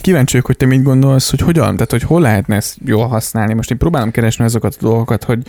kíváncsi 0.01 0.31
vagyok, 0.31 0.45
hogy 0.45 0.57
te 0.57 0.65
mit 0.65 0.83
gondolsz, 0.83 1.29
hogy 1.29 1.39
hogyan, 1.39 1.73
tehát 1.73 1.91
hogy 1.91 2.03
hol 2.03 2.21
lehetne 2.21 2.55
ezt 2.55 2.75
jól 2.85 3.07
használni. 3.07 3.53
Most 3.53 3.71
én 3.71 3.77
próbálom 3.77 4.11
keresni 4.11 4.43
azokat 4.43 4.75
a 4.79 4.83
dolgokat, 4.83 5.23
hogy, 5.23 5.41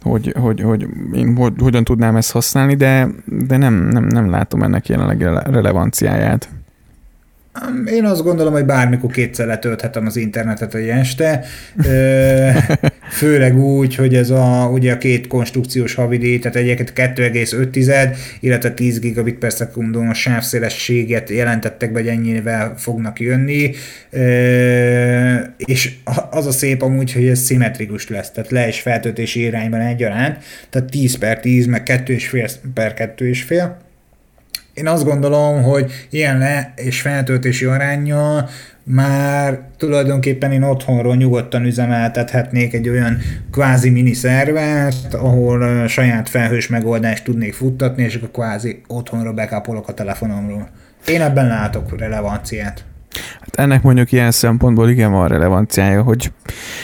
hogy, 0.00 0.32
hogy, 0.38 0.60
hogy 0.60 0.86
én 1.14 1.36
hogy, 1.36 1.52
hogyan 1.58 1.84
tudnám 1.84 2.16
ezt 2.16 2.32
használni, 2.32 2.74
de, 2.74 3.08
de 3.24 3.56
nem, 3.56 3.74
nem, 3.74 4.04
nem 4.04 4.30
látom 4.30 4.62
ennek 4.62 4.88
jelenleg 4.88 5.20
relevanciáját. 5.50 6.48
Én 7.86 8.04
azt 8.04 8.22
gondolom, 8.22 8.52
hogy 8.52 8.64
bármikor 8.64 9.10
kétszer 9.10 9.46
letölthetem 9.46 10.06
az 10.06 10.16
internetet 10.16 10.74
egy 10.74 10.88
este, 10.88 11.44
főleg 13.08 13.58
úgy, 13.58 13.94
hogy 13.94 14.14
ez 14.14 14.30
a, 14.30 14.68
ugye 14.72 14.92
a 14.92 14.98
két 14.98 15.26
konstrukciós 15.26 15.94
havidíj, 15.94 16.38
tehát 16.38 16.56
egyébként 16.56 16.92
2,5, 16.94 18.16
illetve 18.40 18.70
10 18.70 18.98
gigabit 18.98 19.38
per 19.38 19.52
szekundum 19.52 20.08
a 20.08 20.14
sávszélességet 20.14 21.30
jelentettek 21.30 21.92
be, 21.92 21.98
hogy 21.98 22.08
ennyivel 22.08 22.74
fognak 22.76 23.20
jönni, 23.20 23.70
és 25.56 25.94
az 26.30 26.46
a 26.46 26.52
szép 26.52 26.82
amúgy, 26.82 27.12
hogy 27.12 27.26
ez 27.26 27.38
szimmetrikus 27.38 28.08
lesz, 28.08 28.30
tehát 28.30 28.50
le- 28.50 28.68
és 28.68 28.80
feltöltési 28.80 29.40
irányban 29.40 29.80
egyaránt, 29.80 30.44
tehát 30.70 30.90
10 30.90 31.18
per 31.18 31.40
10, 31.40 31.66
meg 31.66 31.82
2,5 31.82 32.50
per 32.74 32.94
2,5, 33.16 33.84
én 34.74 34.86
azt 34.86 35.04
gondolom, 35.04 35.62
hogy 35.62 35.92
ilyen 36.10 36.38
le- 36.38 36.72
és 36.76 37.00
feltöltési 37.00 37.64
aránya 37.64 38.48
már 38.88 39.60
tulajdonképpen 39.76 40.52
én 40.52 40.62
otthonról 40.62 41.16
nyugodtan 41.16 41.64
üzemeltethetnék 41.64 42.74
egy 42.74 42.88
olyan 42.88 43.18
kvázi 43.50 43.90
mini 43.90 44.12
szervert, 44.12 45.14
ahol 45.14 45.86
saját 45.86 46.28
felhős 46.28 46.68
megoldást 46.68 47.24
tudnék 47.24 47.54
futtatni, 47.54 48.02
és 48.02 48.14
akkor 48.14 48.30
kvázi 48.30 48.80
otthonra 48.86 49.32
bekápolok 49.32 49.88
a 49.88 49.94
telefonomról. 49.94 50.68
Én 51.06 51.20
ebben 51.20 51.46
látok 51.46 51.98
relevanciát. 51.98 52.84
Hát 53.40 53.56
ennek 53.56 53.82
mondjuk 53.82 54.12
ilyen 54.12 54.30
szempontból 54.30 54.90
igen 54.90 55.12
van 55.12 55.28
relevanciája, 55.28 56.02
hogy 56.02 56.32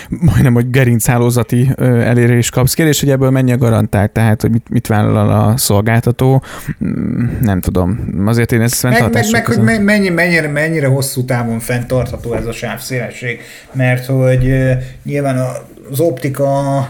majdnem, 0.09 0.53
hogy 0.53 0.71
gerinchálózati 0.71 1.71
elérés 1.79 2.51
kapsz. 2.51 2.75
Kérdés, 2.75 3.01
hogy 3.01 3.11
ebből 3.11 3.31
mennyi 3.31 3.53
a 3.53 3.57
garantált, 3.57 4.11
tehát 4.11 4.41
hogy 4.41 4.51
mit, 4.51 4.69
mit 4.69 4.87
vállal 4.87 5.31
a 5.31 5.57
szolgáltató, 5.57 6.43
mm, 6.85 7.27
nem 7.41 7.61
tudom. 7.61 8.23
Azért 8.27 8.53
én 8.53 8.61
ezt 8.61 8.83
meg, 8.83 9.13
meg, 9.13 9.31
meg, 9.31 9.47
hogy 9.47 9.61
mennyi, 9.83 10.09
mennyire, 10.09 10.49
mennyire 10.49 10.87
hosszú 10.87 11.25
távon 11.25 11.59
fenntartható 11.59 12.35
ez 12.35 12.47
a 12.47 12.53
sávszélesség, 12.53 13.41
mert 13.73 14.07
hogy 14.07 14.55
nyilván 15.03 15.39
az 15.91 16.01
optika 16.01 16.89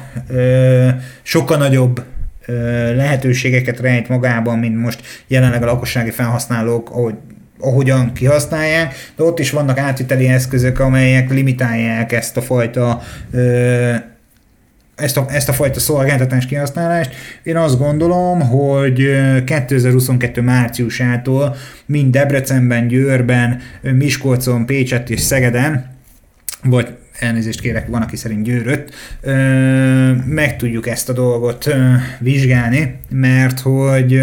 sokkal 1.22 1.57
nagyobb 1.57 2.03
lehetőségeket 2.97 3.80
rejt 3.80 4.09
magában, 4.09 4.59
mint 4.59 4.76
most 4.76 5.01
jelenleg 5.26 5.62
a 5.62 5.66
lakossági 5.66 6.11
felhasználók, 6.11 6.90
ahogy 6.90 7.14
ahogyan 7.63 8.13
kihasználják, 8.13 8.95
de 9.17 9.23
ott 9.23 9.39
is 9.39 9.51
vannak 9.51 9.79
átviteli 9.79 10.29
eszközök, 10.29 10.79
amelyek 10.79 11.31
limitálják 11.31 12.13
ezt 12.13 12.37
a 12.37 12.43
fajta 12.43 13.03
ezt 14.95 15.17
a, 15.17 15.27
ezt 15.29 15.49
a 15.49 15.53
fajta 15.53 15.81
szolgáltatás 15.81 16.47
kihasználást. 16.47 17.15
Én 17.43 17.57
azt 17.57 17.79
gondolom, 17.79 18.41
hogy 18.41 19.11
2022 19.45 20.41
márciusától 20.41 21.57
mind 21.87 22.13
Debrecenben, 22.13 22.89
Győrben, 22.89 23.61
Miskolcon, 23.81 24.67
Pécset 24.67 25.11
és 25.11 25.21
Szegeden, 25.21 25.91
vagy 26.63 26.97
elnézést 27.19 27.61
kérek, 27.61 27.87
van, 27.87 28.03
aki 28.03 28.17
szerint 28.17 28.43
Győröt, 28.43 28.95
meg 30.27 30.57
tudjuk 30.57 30.89
ezt 30.89 31.09
a 31.09 31.13
dolgot 31.13 31.75
vizsgálni, 32.19 32.99
mert 33.11 33.61
hogy 33.61 34.23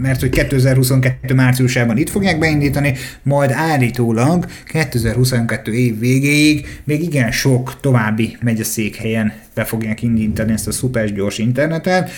mert 0.00 0.20
hogy 0.20 0.28
2022 0.28 1.34
márciusában 1.34 1.96
itt 1.96 2.10
fogják 2.10 2.38
beindítani, 2.38 2.94
majd 3.22 3.50
állítólag 3.50 4.46
2022 4.64 5.72
év 5.72 5.98
végéig 5.98 6.80
még 6.84 7.02
igen 7.02 7.30
sok 7.30 7.80
további 7.80 8.36
megyeszékhelyen 8.40 9.32
be 9.54 9.64
fogják 9.64 10.02
indítani 10.02 10.52
ezt 10.52 10.66
a 10.68 10.72
szuper 10.72 11.12
gyors 11.12 11.38
internetet. 11.38 12.10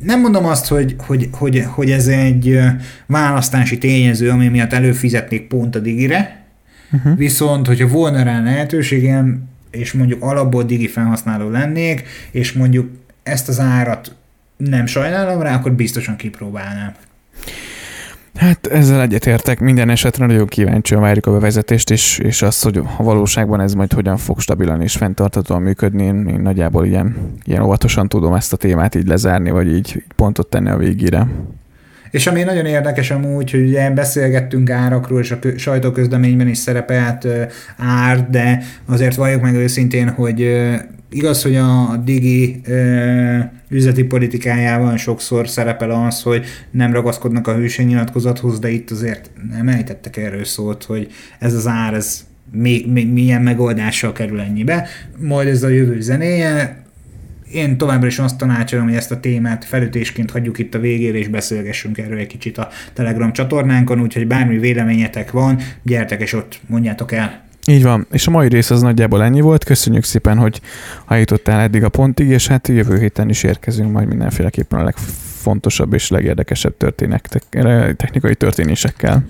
Nem 0.00 0.20
mondom 0.20 0.44
azt, 0.44 0.66
hogy, 0.66 0.94
hogy, 0.98 1.28
hogy, 1.32 1.64
hogy 1.66 1.90
ez 1.90 2.06
egy 2.06 2.60
választási 3.06 3.78
tényező, 3.78 4.30
ami 4.30 4.48
miatt 4.48 4.72
előfizetnék 4.72 5.46
pont 5.46 5.74
a 5.74 5.78
digire, 5.78 6.44
uh-huh. 6.92 7.16
viszont 7.16 7.66
hogyha 7.66 7.88
volna 7.88 8.22
rá 8.22 8.42
lehetőségem, 8.42 9.42
és 9.70 9.92
mondjuk 9.92 10.22
alapból 10.22 10.62
digi 10.62 10.88
felhasználó 10.88 11.48
lennék, 11.48 12.02
és 12.30 12.52
mondjuk 12.52 12.90
ezt 13.22 13.48
az 13.48 13.60
árat 13.60 14.14
nem 14.68 14.86
sajnálom 14.86 15.42
rá, 15.42 15.54
akkor 15.54 15.72
biztosan 15.72 16.16
kipróbálnám. 16.16 16.94
Hát 18.34 18.66
ezzel 18.66 19.00
egyetértek, 19.00 19.60
minden 19.60 19.90
esetre 19.90 20.26
nagyon 20.26 20.46
kíváncsian 20.46 21.00
várjuk 21.00 21.26
a 21.26 21.32
bevezetést, 21.32 21.90
és, 21.90 22.18
és 22.18 22.42
azt, 22.42 22.62
hogy 22.62 22.76
a 22.76 23.02
valóságban 23.02 23.60
ez 23.60 23.74
majd 23.74 23.92
hogyan 23.92 24.16
fog 24.16 24.40
stabilan 24.40 24.82
és 24.82 24.96
fenntarthatóan 24.96 25.62
működni. 25.62 26.02
Én, 26.02 26.26
én 26.26 26.40
nagyjából 26.40 26.86
ilyen, 26.86 27.32
ilyen 27.44 27.62
óvatosan 27.62 28.08
tudom 28.08 28.34
ezt 28.34 28.52
a 28.52 28.56
témát 28.56 28.94
így 28.94 29.06
lezárni, 29.06 29.50
vagy 29.50 29.66
így, 29.66 29.76
így 29.76 30.04
pontot 30.16 30.46
tenni 30.46 30.70
a 30.70 30.76
végére. 30.76 31.28
És 32.14 32.26
ami 32.26 32.42
nagyon 32.42 32.66
érdekes 32.66 33.10
amúgy, 33.10 33.50
hogy 33.50 33.60
ugye 33.60 33.90
beszélgettünk 33.90 34.70
árakról, 34.70 35.20
és 35.20 35.30
a 35.30 35.38
sajtóközleményben 35.56 36.48
is 36.48 36.58
szerepelt 36.58 37.26
ár, 37.76 38.30
de 38.30 38.62
azért 38.86 39.14
valljuk 39.14 39.42
meg 39.42 39.54
őszintén, 39.54 40.08
hogy 40.08 40.66
Igaz, 41.10 41.42
hogy 41.42 41.56
a 41.56 41.96
Digi 42.04 42.60
üzleti 43.68 44.04
politikájában 44.04 44.96
sokszor 44.96 45.48
szerepel 45.48 45.90
az, 45.90 46.22
hogy 46.22 46.44
nem 46.70 46.92
ragaszkodnak 46.92 47.46
a 47.46 47.54
hősénynyilatkozathoz, 47.54 48.58
de 48.58 48.70
itt 48.70 48.90
azért 48.90 49.30
nem 49.50 49.68
ejtettek 49.68 50.16
erről 50.16 50.44
szót, 50.44 50.84
hogy 50.84 51.08
ez 51.38 51.54
az 51.54 51.66
ár, 51.66 51.94
ez 51.94 52.24
még, 52.52 52.92
még 52.92 53.12
milyen 53.12 53.42
megoldással 53.42 54.12
kerül 54.12 54.40
ennyibe. 54.40 54.86
Majd 55.18 55.48
ez 55.48 55.62
a 55.62 55.68
jövő 55.68 56.00
zenéje, 56.00 56.83
én 57.54 57.78
továbbra 57.78 58.06
is 58.06 58.18
azt 58.18 58.38
tanácsolom, 58.38 58.84
hogy 58.84 58.94
ezt 58.94 59.10
a 59.10 59.20
témát 59.20 59.64
felütésként 59.64 60.30
hagyjuk 60.30 60.58
itt 60.58 60.74
a 60.74 60.78
végére, 60.78 61.18
és 61.18 61.28
beszélgessünk 61.28 61.98
erről 61.98 62.18
egy 62.18 62.26
kicsit 62.26 62.58
a 62.58 62.68
Telegram 62.92 63.32
csatornánkon, 63.32 64.00
úgyhogy 64.00 64.26
bármi 64.26 64.58
véleményetek 64.58 65.30
van, 65.30 65.58
gyertek 65.82 66.20
és 66.20 66.32
ott 66.32 66.60
mondjátok 66.66 67.12
el. 67.12 67.42
Így 67.66 67.82
van, 67.82 68.06
és 68.12 68.26
a 68.26 68.30
mai 68.30 68.48
rész 68.48 68.70
az 68.70 68.82
nagyjából 68.82 69.22
ennyi 69.22 69.40
volt. 69.40 69.64
Köszönjük 69.64 70.04
szépen, 70.04 70.38
hogy 70.38 70.60
jutottál 71.08 71.60
eddig 71.60 71.84
a 71.84 71.88
pontig, 71.88 72.28
és 72.28 72.46
hát 72.46 72.68
jövő 72.68 72.98
héten 72.98 73.28
is 73.28 73.42
érkezünk 73.42 73.92
majd 73.92 74.08
mindenféleképpen 74.08 74.78
a 74.80 74.84
legfontosabb 74.84 75.92
és 75.92 76.08
legérdekesebb 76.08 76.76
történetek, 76.76 77.42
technikai 77.96 78.34
történésekkel. 78.34 79.24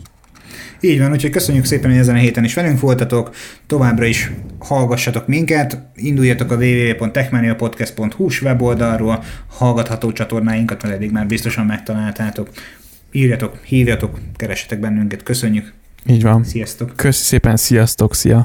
Így 0.80 0.98
van, 0.98 1.12
úgyhogy 1.12 1.30
köszönjük 1.30 1.64
szépen, 1.64 1.90
hogy 1.90 1.98
ezen 1.98 2.14
a 2.14 2.18
héten 2.18 2.44
is 2.44 2.54
velünk 2.54 2.80
voltatok, 2.80 3.34
továbbra 3.66 4.04
is 4.04 4.30
hallgassatok 4.58 5.26
minket, 5.26 5.78
induljatok 5.94 6.50
a 6.50 6.56
www.techmaniapodcast.hu 6.56 8.28
weboldalról, 8.42 9.22
hallgatható 9.46 10.12
csatornáinkat, 10.12 10.82
mert 10.82 10.94
eddig 10.94 11.10
már 11.10 11.26
biztosan 11.26 11.66
megtaláltátok. 11.66 12.48
Írjatok, 13.12 13.58
hívjatok, 13.64 14.18
keressetek 14.36 14.80
bennünket, 14.80 15.22
köszönjük! 15.22 15.72
Így 16.06 16.22
van. 16.22 16.44
Sziasztok! 16.44 16.92
Köszi 16.96 17.22
szépen, 17.22 17.56
sziasztok, 17.56 18.14
szia! 18.14 18.42